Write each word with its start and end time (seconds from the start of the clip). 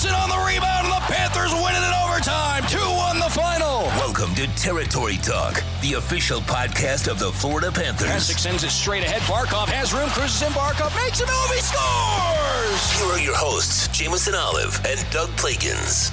On 0.00 0.30
the 0.30 0.46
rebound, 0.46 0.86
and 0.86 0.94
the 0.94 1.12
Panthers 1.12 1.52
win 1.52 1.74
it 1.74 1.84
in 1.84 1.92
overtime. 2.08 2.62
2 2.68 2.78
1 2.78 3.18
the 3.18 3.28
final. 3.28 3.82
Welcome 4.00 4.34
to 4.34 4.46
Territory 4.56 5.18
Talk, 5.18 5.62
the 5.82 5.92
official 5.94 6.40
podcast 6.40 7.06
of 7.06 7.18
the 7.18 7.30
Florida 7.30 7.70
Panthers. 7.70 8.08
Hasek 8.08 8.38
sends 8.38 8.64
it 8.64 8.70
straight 8.70 9.02
ahead. 9.02 9.20
Barkov 9.22 9.68
has 9.68 9.92
room, 9.92 10.08
cruises 10.08 10.40
in. 10.40 10.48
Barkov 10.54 10.96
makes 11.04 11.20
a 11.20 11.26
move. 11.26 11.50
He 11.52 11.60
scores. 11.60 12.92
Here 12.98 13.12
are 13.12 13.20
your 13.20 13.36
hosts, 13.36 13.88
Jameson 13.88 14.34
Olive 14.34 14.80
and 14.86 14.98
Doug 15.10 15.28
Plagens. 15.36 16.10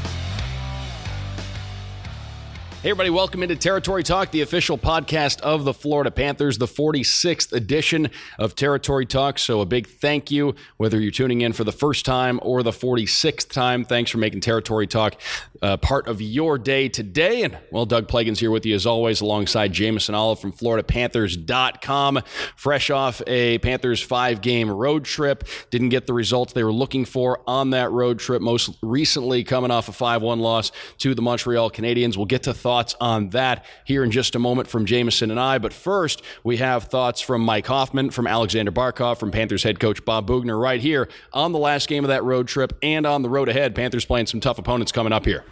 Hey, 2.88 2.92
everybody, 2.92 3.10
welcome 3.10 3.44
into 3.44 3.58
Territory 3.58 4.02
Talk, 4.02 4.32
the 4.32 4.40
official 4.40 4.78
podcast 4.78 5.42
of 5.42 5.66
the 5.66 5.74
Florida 5.74 6.10
Panthers, 6.10 6.58
the 6.58 6.68
46th 6.68 7.52
edition 7.52 8.10
of 8.40 8.56
Territory 8.56 9.06
Talk. 9.06 9.40
So, 9.40 9.60
a 9.60 9.66
big 9.66 9.88
thank 9.88 10.32
you, 10.32 10.56
whether 10.78 10.98
you're 10.98 11.12
tuning 11.12 11.42
in 11.42 11.52
for 11.52 11.66
the 11.66 11.74
first 11.74 12.06
time 12.06 12.40
or 12.42 12.64
the 12.64 12.72
46th 12.72 13.52
time. 13.52 13.84
Thanks 13.84 14.10
for 14.10 14.20
making 14.20 14.40
Territory 14.40 14.88
Talk 14.88 15.20
uh, 15.62 15.76
part 15.76 16.08
of 16.08 16.22
your 16.22 16.58
day 16.58 16.88
today. 16.88 17.44
And, 17.44 17.58
well, 17.72 17.86
Doug 17.86 18.08
Plagens 18.08 18.38
here 18.38 18.52
with 18.52 18.66
you 18.66 18.74
as 18.74 18.86
always, 18.86 19.20
alongside 19.20 19.74
Jameson 19.74 20.16
Olive 20.16 20.40
from 20.40 20.54
FloridaPanthers.com. 20.54 22.22
Fresh 22.56 22.90
off 22.90 23.22
a 23.28 23.58
Panthers 23.58 24.02
five 24.02 24.40
game 24.40 24.72
road 24.72 25.04
trip. 25.04 25.44
Didn't 25.72 25.90
get 25.90 26.08
the 26.08 26.14
results 26.14 26.54
they 26.54 26.64
were 26.64 26.72
looking 26.72 27.04
for 27.04 27.42
on 27.48 27.72
that 27.72 27.92
road 27.92 28.20
trip, 28.20 28.42
most 28.42 28.78
recently 28.82 29.44
coming 29.44 29.72
off 29.72 29.90
a 29.90 29.92
5 29.92 30.22
1 30.22 30.40
loss 30.40 30.72
to 31.00 31.14
the 31.14 31.22
Montreal 31.22 31.70
Canadiens. 31.70 32.16
We'll 32.16 32.28
get 32.28 32.44
to 32.44 32.54
thoughts 32.54 32.77
on 33.00 33.30
that 33.30 33.66
here 33.86 34.04
in 34.04 34.12
just 34.12 34.36
a 34.36 34.40
moment 34.40 34.68
from 34.68 34.86
Jameson 34.86 35.32
and 35.32 35.40
I. 35.40 35.58
But 35.58 35.74
first, 35.74 36.22
we 36.44 36.58
have 36.58 36.86
thoughts 36.86 37.22
from 37.22 37.42
Mike 37.42 37.68
Hoffman, 37.68 38.12
from 38.12 38.28
Alexander 38.28 38.72
Barkov, 38.72 39.18
from 39.18 39.32
Panthers 39.32 39.64
head 39.64 39.80
coach 39.80 40.04
Bob 40.06 40.28
Boughner 40.28 40.60
right 40.60 40.80
here 40.80 41.10
on 41.34 41.52
the 41.52 41.60
last 41.60 41.88
game 41.88 42.04
of 42.04 42.10
that 42.10 42.24
road 42.24 42.48
trip 42.48 42.74
and 42.82 43.06
on 43.06 43.22
the 43.22 43.30
road 43.30 43.50
ahead. 43.50 43.76
Panthers 43.76 44.06
playing 44.06 44.28
some 44.28 44.40
tough 44.40 44.60
opponents 44.60 44.92
coming 44.92 45.14
up 45.14 45.26
here. 45.26 45.44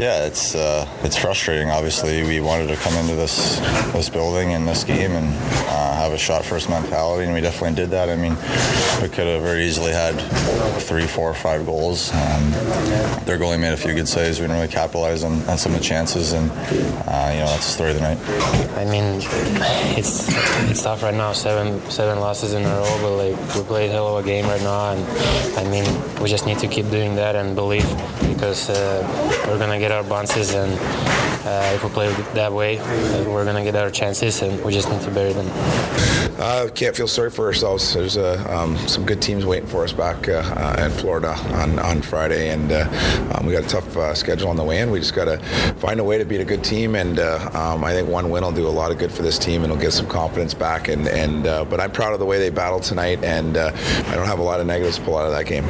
Yeah, 0.00 0.24
it's 0.24 0.54
uh, 0.54 0.88
it's 1.02 1.18
frustrating. 1.18 1.68
Obviously, 1.68 2.22
we 2.22 2.40
wanted 2.40 2.68
to 2.68 2.76
come 2.76 2.94
into 2.94 3.16
this 3.16 3.58
this 3.92 4.08
building 4.08 4.54
and 4.54 4.66
this 4.66 4.82
game 4.82 5.10
and 5.10 5.26
uh, 5.68 5.94
have 5.94 6.14
a 6.14 6.16
shot 6.16 6.42
first 6.42 6.70
mentality, 6.70 7.26
and 7.26 7.34
we 7.34 7.42
definitely 7.42 7.76
did 7.76 7.90
that. 7.90 8.08
I 8.08 8.16
mean, 8.16 8.34
we 9.02 9.14
could 9.14 9.26
have 9.26 9.42
very 9.42 9.62
easily 9.64 9.92
had 9.92 10.14
three, 10.80 11.06
four, 11.06 11.34
five 11.34 11.66
goals. 11.66 12.10
Um, 12.14 12.50
their 13.26 13.38
goalie 13.38 13.60
made 13.60 13.74
a 13.74 13.76
few 13.76 13.92
good 13.92 14.08
saves. 14.08 14.38
We 14.38 14.44
didn't 14.44 14.56
really 14.56 14.72
capitalize 14.72 15.22
on, 15.22 15.42
on 15.42 15.58
some 15.58 15.74
of 15.74 15.80
the 15.80 15.84
chances, 15.84 16.32
and 16.32 16.50
uh, 16.50 17.30
you 17.34 17.40
know 17.40 17.48
that's 17.52 17.66
the 17.66 17.72
story 17.72 17.90
of 17.90 17.96
the 17.96 18.02
night. 18.02 18.18
I 18.78 18.86
mean, 18.86 19.20
it's 19.98 20.28
it's 20.70 20.82
tough 20.82 21.02
right 21.02 21.14
now. 21.14 21.34
Seven 21.34 21.78
seven 21.90 22.20
losses 22.20 22.54
in 22.54 22.64
a 22.64 22.68
row, 22.68 22.98
but 23.02 23.16
like 23.16 23.54
we 23.54 23.62
played 23.64 23.90
hell 23.90 24.16
of 24.16 24.24
a 24.24 24.26
game 24.26 24.46
right 24.46 24.62
now, 24.62 24.92
and 24.92 25.58
I 25.58 25.70
mean 25.70 25.84
we 26.22 26.30
just 26.30 26.46
need 26.46 26.58
to 26.60 26.68
keep 26.68 26.88
doing 26.88 27.16
that 27.16 27.36
and 27.36 27.54
believe 27.54 27.84
because 28.40 28.70
uh, 28.70 29.44
we're 29.46 29.58
gonna 29.58 29.78
get 29.78 29.92
our 29.92 30.02
bounces, 30.02 30.54
and 30.54 30.72
uh, 31.44 31.72
if 31.74 31.84
we 31.84 31.90
play 31.90 32.10
that 32.32 32.50
way, 32.50 32.78
we're 33.26 33.44
gonna 33.44 33.62
get 33.62 33.76
our 33.76 33.90
chances, 33.90 34.40
and 34.40 34.64
we 34.64 34.72
just 34.72 34.90
need 34.90 35.02
to 35.02 35.10
bury 35.10 35.34
them. 35.34 35.46
Can't 36.74 36.96
feel 36.96 37.06
sorry 37.06 37.30
for 37.30 37.44
ourselves. 37.44 37.92
There's 37.92 38.16
uh, 38.16 38.42
um, 38.48 38.78
some 38.88 39.04
good 39.04 39.20
teams 39.20 39.44
waiting 39.44 39.68
for 39.68 39.84
us 39.84 39.92
back 39.92 40.26
in 40.26 40.90
Florida 40.92 41.34
on, 41.52 41.78
on 41.80 42.00
Friday, 42.00 42.48
and 42.48 42.72
um, 43.36 43.44
we 43.44 43.52
got 43.52 43.64
a 43.64 43.68
tough 43.68 44.16
schedule 44.16 44.48
on 44.48 44.56
the 44.56 44.64
way 44.64 44.80
in. 44.80 44.90
We 44.90 45.00
just 45.00 45.14
got 45.14 45.26
to 45.26 45.36
find 45.74 46.00
a 46.00 46.04
way 46.04 46.16
to 46.16 46.24
beat 46.24 46.40
a 46.40 46.46
good 46.46 46.64
team, 46.64 46.94
and 46.94 47.18
um, 47.18 47.84
I 47.84 47.92
think 47.92 48.08
one 48.08 48.30
win 48.30 48.42
will 48.42 48.52
do 48.52 48.66
a 48.66 48.68
lot 48.68 48.90
of 48.90 48.96
good 48.96 49.12
for 49.12 49.20
this 49.20 49.38
team, 49.38 49.64
and 49.64 49.70
it'll 49.70 49.82
get 49.82 49.92
some 49.92 50.06
confidence 50.06 50.54
back. 50.54 50.88
And, 50.88 51.06
and 51.08 51.44
but 51.68 51.78
I'm 51.78 51.90
proud 51.90 52.14
of 52.14 52.20
the 52.20 52.26
way 52.26 52.38
they 52.38 52.48
battled 52.48 52.84
tonight, 52.84 53.22
and 53.22 53.58
I 53.58 54.14
don't 54.14 54.26
have 54.26 54.38
a 54.38 54.42
lot 54.44 54.60
of 54.60 54.66
negatives 54.66 54.96
to 54.96 55.02
pull 55.02 55.18
out 55.18 55.26
of 55.26 55.32
that 55.32 55.44
game. 55.44 55.66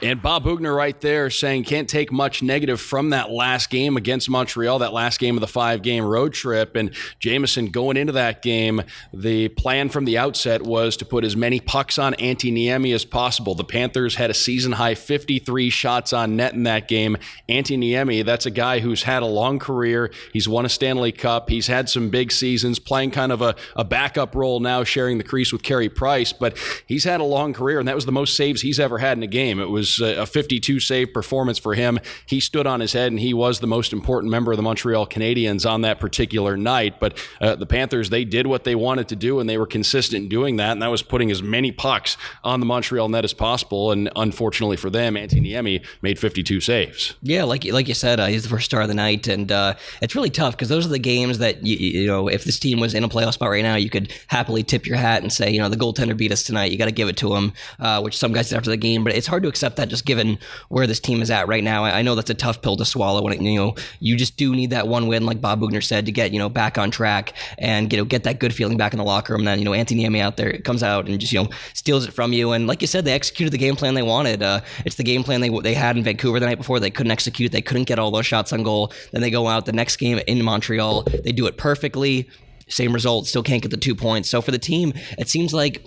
And 0.00 0.22
Bob 0.22 0.44
Boughner 0.44 0.74
right 0.74 0.98
there 1.00 1.28
saying 1.28 1.64
can't 1.64 1.88
take 1.88 2.12
much 2.12 2.40
negative 2.40 2.80
from 2.80 3.10
that 3.10 3.32
last 3.32 3.68
game 3.68 3.96
against 3.96 4.30
Montreal, 4.30 4.78
that 4.78 4.92
last 4.92 5.18
game 5.18 5.36
of 5.36 5.40
the 5.40 5.48
five 5.48 5.82
game 5.82 6.04
road 6.04 6.32
trip. 6.32 6.76
And 6.76 6.94
Jameson 7.18 7.66
going 7.70 7.96
into 7.96 8.12
that 8.12 8.40
game, 8.40 8.82
the 9.12 9.48
plan 9.48 9.88
from 9.88 10.04
the 10.04 10.16
outset 10.16 10.62
was 10.62 10.96
to 10.98 11.04
put 11.04 11.24
as 11.24 11.34
many 11.34 11.58
pucks 11.58 11.98
on 11.98 12.14
Antti 12.14 12.52
Niemi 12.52 12.94
as 12.94 13.04
possible. 13.04 13.56
The 13.56 13.64
Panthers 13.64 14.14
had 14.14 14.30
a 14.30 14.34
season 14.34 14.70
high 14.72 14.94
53 14.94 15.68
shots 15.68 16.12
on 16.12 16.36
net 16.36 16.54
in 16.54 16.62
that 16.62 16.86
game. 16.86 17.16
Antti 17.48 17.76
Niemi, 17.76 18.24
that's 18.24 18.46
a 18.46 18.52
guy 18.52 18.78
who's 18.78 19.02
had 19.02 19.24
a 19.24 19.26
long 19.26 19.58
career. 19.58 20.12
He's 20.32 20.48
won 20.48 20.64
a 20.64 20.68
Stanley 20.68 21.10
Cup. 21.10 21.50
He's 21.50 21.66
had 21.66 21.88
some 21.88 22.08
big 22.08 22.30
seasons, 22.30 22.78
playing 22.78 23.10
kind 23.10 23.32
of 23.32 23.42
a, 23.42 23.56
a 23.74 23.84
backup 23.84 24.36
role 24.36 24.60
now, 24.60 24.84
sharing 24.84 25.18
the 25.18 25.24
crease 25.24 25.52
with 25.52 25.64
Carey 25.64 25.88
Price. 25.88 26.32
But 26.32 26.56
he's 26.86 27.02
had 27.02 27.20
a 27.20 27.24
long 27.24 27.52
career, 27.52 27.80
and 27.80 27.88
that 27.88 27.96
was 27.96 28.06
the 28.06 28.12
most 28.12 28.36
saves 28.36 28.62
he's 28.62 28.78
ever 28.78 28.98
had 28.98 29.16
in 29.16 29.24
a 29.24 29.28
game. 29.28 29.58
It 29.58 29.70
was 29.70 29.87
a 30.00 30.26
52 30.26 30.80
save 30.80 31.12
performance 31.12 31.58
for 31.58 31.74
him. 31.74 31.98
He 32.26 32.40
stood 32.40 32.66
on 32.66 32.80
his 32.80 32.92
head 32.92 33.12
and 33.12 33.20
he 33.20 33.34
was 33.34 33.60
the 33.60 33.66
most 33.66 33.92
important 33.92 34.30
member 34.30 34.52
of 34.52 34.56
the 34.56 34.62
Montreal 34.62 35.06
Canadiens 35.06 35.68
on 35.68 35.82
that 35.82 36.00
particular 36.00 36.56
night. 36.56 37.00
But 37.00 37.18
uh, 37.40 37.56
the 37.56 37.66
Panthers, 37.66 38.10
they 38.10 38.24
did 38.24 38.46
what 38.46 38.64
they 38.64 38.74
wanted 38.74 39.08
to 39.08 39.16
do 39.16 39.40
and 39.40 39.48
they 39.48 39.58
were 39.58 39.66
consistent 39.66 40.24
in 40.24 40.28
doing 40.28 40.56
that. 40.56 40.72
And 40.72 40.82
that 40.82 40.90
was 40.90 41.02
putting 41.02 41.30
as 41.30 41.42
many 41.42 41.72
pucks 41.72 42.16
on 42.44 42.60
the 42.60 42.66
Montreal 42.66 43.08
net 43.08 43.24
as 43.24 43.34
possible. 43.34 43.92
And 43.92 44.10
unfortunately 44.16 44.76
for 44.76 44.90
them, 44.90 45.14
Antti 45.14 45.40
Niemi 45.40 45.84
made 46.02 46.18
52 46.18 46.60
saves. 46.60 47.14
Yeah, 47.22 47.44
like 47.44 47.64
like 47.64 47.88
you 47.88 47.94
said, 47.94 48.20
uh, 48.20 48.26
he's 48.26 48.42
the 48.42 48.48
first 48.48 48.66
star 48.66 48.82
of 48.82 48.88
the 48.88 48.94
night, 48.94 49.26
and 49.28 49.50
uh, 49.50 49.74
it's 50.00 50.14
really 50.14 50.30
tough 50.30 50.54
because 50.54 50.68
those 50.68 50.86
are 50.86 50.90
the 50.90 50.98
games 50.98 51.38
that 51.38 51.64
you, 51.64 51.76
you 51.76 52.06
know 52.06 52.28
if 52.28 52.44
this 52.44 52.58
team 52.58 52.80
was 52.80 52.94
in 52.94 53.04
a 53.04 53.08
playoff 53.08 53.34
spot 53.34 53.50
right 53.50 53.62
now, 53.62 53.76
you 53.76 53.90
could 53.90 54.12
happily 54.28 54.62
tip 54.62 54.86
your 54.86 54.96
hat 54.96 55.22
and 55.22 55.32
say, 55.32 55.50
you 55.50 55.58
know, 55.58 55.68
the 55.68 55.76
goaltender 55.76 56.16
beat 56.16 56.32
us 56.32 56.42
tonight. 56.42 56.70
You 56.70 56.78
got 56.78 56.86
to 56.86 56.92
give 56.92 57.08
it 57.08 57.16
to 57.18 57.34
him, 57.34 57.52
uh, 57.78 58.00
which 58.00 58.16
some 58.16 58.32
guys 58.32 58.48
did 58.48 58.56
after 58.56 58.70
the 58.70 58.76
game, 58.76 59.04
but 59.04 59.14
it's 59.14 59.26
hard 59.26 59.42
to 59.42 59.48
accept 59.48 59.76
that 59.78 59.88
just 59.88 60.04
given 60.04 60.38
where 60.68 60.86
this 60.86 61.00
team 61.00 61.22
is 61.22 61.30
at 61.30 61.48
right 61.48 61.64
now. 61.64 61.84
I, 61.84 62.02
know 62.02 62.14
that's 62.14 62.30
a 62.30 62.34
tough 62.34 62.62
pill 62.62 62.76
to 62.76 62.84
swallow 62.84 63.22
when 63.22 63.32
it, 63.32 63.40
you 63.40 63.58
know 63.58 63.74
you 64.00 64.16
just 64.16 64.36
do 64.36 64.54
need 64.54 64.70
that 64.70 64.86
one 64.86 65.06
win, 65.08 65.26
like 65.26 65.40
Bob 65.40 65.60
Boughner 65.60 65.82
said, 65.82 66.06
to 66.06 66.12
get 66.12 66.32
you 66.32 66.38
know 66.38 66.48
back 66.48 66.78
on 66.78 66.90
track 66.90 67.34
and 67.58 67.92
you 67.92 67.98
know 67.98 68.04
get 68.04 68.24
that 68.24 68.38
good 68.38 68.54
feeling 68.54 68.76
back 68.76 68.92
in 68.92 68.98
the 68.98 69.04
locker 69.04 69.32
room. 69.32 69.40
And 69.40 69.48
then 69.48 69.58
you 69.58 69.64
know 69.64 69.72
Antti 69.72 69.98
Niemi 69.98 70.20
out 70.20 70.36
there 70.36 70.58
comes 70.58 70.82
out 70.82 71.08
and 71.08 71.18
just 71.18 71.32
you 71.32 71.42
know 71.42 71.48
steals 71.72 72.06
it 72.06 72.12
from 72.12 72.32
you. 72.32 72.52
And 72.52 72.66
like 72.66 72.82
you 72.82 72.86
said, 72.86 73.04
they 73.04 73.12
executed 73.12 73.50
the 73.50 73.58
game 73.58 73.76
plan 73.76 73.94
they 73.94 74.02
wanted. 74.02 74.42
Uh, 74.42 74.60
it's 74.84 74.96
the 74.96 75.04
game 75.04 75.24
plan 75.24 75.40
they 75.40 75.48
they 75.48 75.74
had 75.74 75.96
in 75.96 76.04
Vancouver 76.04 76.38
the 76.38 76.46
night 76.46 76.58
before. 76.58 76.80
They 76.80 76.90
couldn't 76.90 77.12
execute. 77.12 77.52
They 77.52 77.62
couldn't 77.62 77.84
get 77.84 77.98
all 77.98 78.10
those 78.10 78.26
shots 78.26 78.52
on 78.52 78.62
goal. 78.62 78.92
Then 79.12 79.22
they 79.22 79.30
go 79.30 79.46
out 79.46 79.66
the 79.66 79.72
next 79.72 79.96
game 79.96 80.20
in 80.26 80.42
Montreal. 80.42 81.04
They 81.24 81.32
do 81.32 81.46
it 81.46 81.56
perfectly. 81.56 82.28
Same 82.68 82.92
result. 82.92 83.26
Still 83.26 83.42
can't 83.42 83.62
get 83.62 83.70
the 83.70 83.76
two 83.76 83.94
points. 83.94 84.28
So 84.28 84.42
for 84.42 84.50
the 84.50 84.58
team, 84.58 84.92
it 85.18 85.28
seems 85.28 85.54
like 85.54 85.86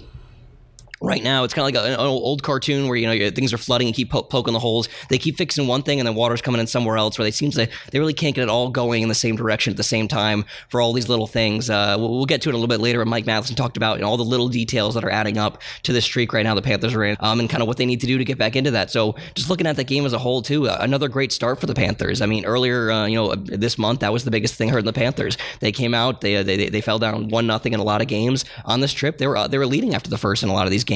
right 1.01 1.23
now 1.23 1.43
it's 1.43 1.53
kind 1.53 1.67
of 1.67 1.83
like 1.83 1.91
an 1.91 1.99
old 1.99 2.43
cartoon 2.43 2.87
where 2.87 2.95
you 2.95 3.07
know 3.07 3.31
things 3.31 3.51
are 3.51 3.57
flooding 3.57 3.87
and 3.87 3.95
keep 3.95 4.11
po- 4.11 4.23
poking 4.23 4.53
the 4.53 4.59
holes. 4.59 4.87
They 5.09 5.17
keep 5.17 5.35
fixing 5.35 5.67
one 5.67 5.81
thing 5.81 5.99
and 5.99 6.07
then 6.07 6.15
water's 6.15 6.41
coming 6.41 6.61
in 6.61 6.67
somewhere 6.67 6.95
else 6.95 7.17
where 7.17 7.23
they 7.23 7.31
seems 7.31 7.57
like 7.57 7.71
they 7.91 7.99
really 7.99 8.13
can't 8.13 8.35
get 8.35 8.43
it 8.43 8.49
all 8.49 8.69
going 8.69 9.01
in 9.01 9.09
the 9.09 9.15
same 9.15 9.35
direction 9.35 9.71
at 9.71 9.77
the 9.77 9.83
same 9.83 10.07
time 10.07 10.45
for 10.69 10.79
all 10.79 10.93
these 10.93 11.09
little 11.09 11.27
things. 11.27 11.69
Uh, 11.69 11.95
we'll, 11.97 12.09
we'll, 12.09 12.25
get 12.25 12.41
to 12.43 12.49
it 12.49 12.53
a 12.53 12.55
little 12.55 12.67
bit 12.67 12.79
later. 12.79 13.03
Mike 13.03 13.25
matheson 13.25 13.55
talked 13.55 13.77
about 13.77 13.97
you 13.97 14.03
know, 14.03 14.09
all 14.09 14.17
the 14.17 14.23
little 14.23 14.47
details 14.47 14.93
that 14.93 15.03
are 15.03 15.09
adding 15.09 15.37
up 15.37 15.61
to 15.83 15.91
this 15.91 16.05
streak 16.05 16.33
right 16.33 16.43
now 16.43 16.53
the 16.53 16.61
panthers 16.61 16.93
are 16.93 17.03
in 17.03 17.17
um, 17.19 17.39
and 17.39 17.49
kind 17.49 17.61
of 17.61 17.67
what 17.67 17.77
they 17.77 17.85
need 17.85 17.99
to 17.99 18.07
do 18.07 18.17
to 18.17 18.23
get 18.23 18.37
back 18.37 18.55
into 18.55 18.71
that. 18.71 18.91
So 18.91 19.15
just 19.33 19.49
looking 19.49 19.65
at 19.65 19.75
the 19.75 19.83
game 19.83 20.05
as 20.05 20.13
a 20.13 20.19
whole 20.19 20.43
too 20.43 20.69
uh, 20.69 20.77
another 20.79 21.09
great 21.09 21.31
start 21.31 21.59
for 21.59 21.65
the 21.65 21.73
panthers. 21.73 22.21
I 22.21 22.27
mean 22.27 22.45
earlier 22.45 22.91
uh, 22.91 23.07
you 23.07 23.15
know 23.15 23.33
this 23.35 23.77
month 23.77 24.01
that 24.01 24.13
was 24.13 24.23
the 24.23 24.31
biggest 24.31 24.53
thing 24.53 24.69
in 24.69 24.85
the 24.85 24.93
panthers. 24.93 25.37
They 25.59 25.71
came 25.71 25.93
out 25.93 26.21
they, 26.21 26.43
they, 26.43 26.69
they 26.69 26.81
fell 26.81 26.99
down 26.99 27.29
one 27.29 27.47
nothing 27.47 27.73
in 27.73 27.79
a 27.79 27.83
lot 27.83 28.01
of 28.01 28.07
games 28.07 28.45
on 28.65 28.81
this 28.81 28.93
trip. 28.93 29.17
They 29.17 29.27
were 29.27 29.37
uh, 29.37 29.47
they 29.47 29.57
were 29.57 29.65
leading 29.65 29.95
after 29.95 30.09
the 30.09 30.17
first 30.17 30.43
in 30.43 30.49
a 30.49 30.53
lot 30.53 30.65
of 30.65 30.71
these 30.71 30.83
games 30.83 30.90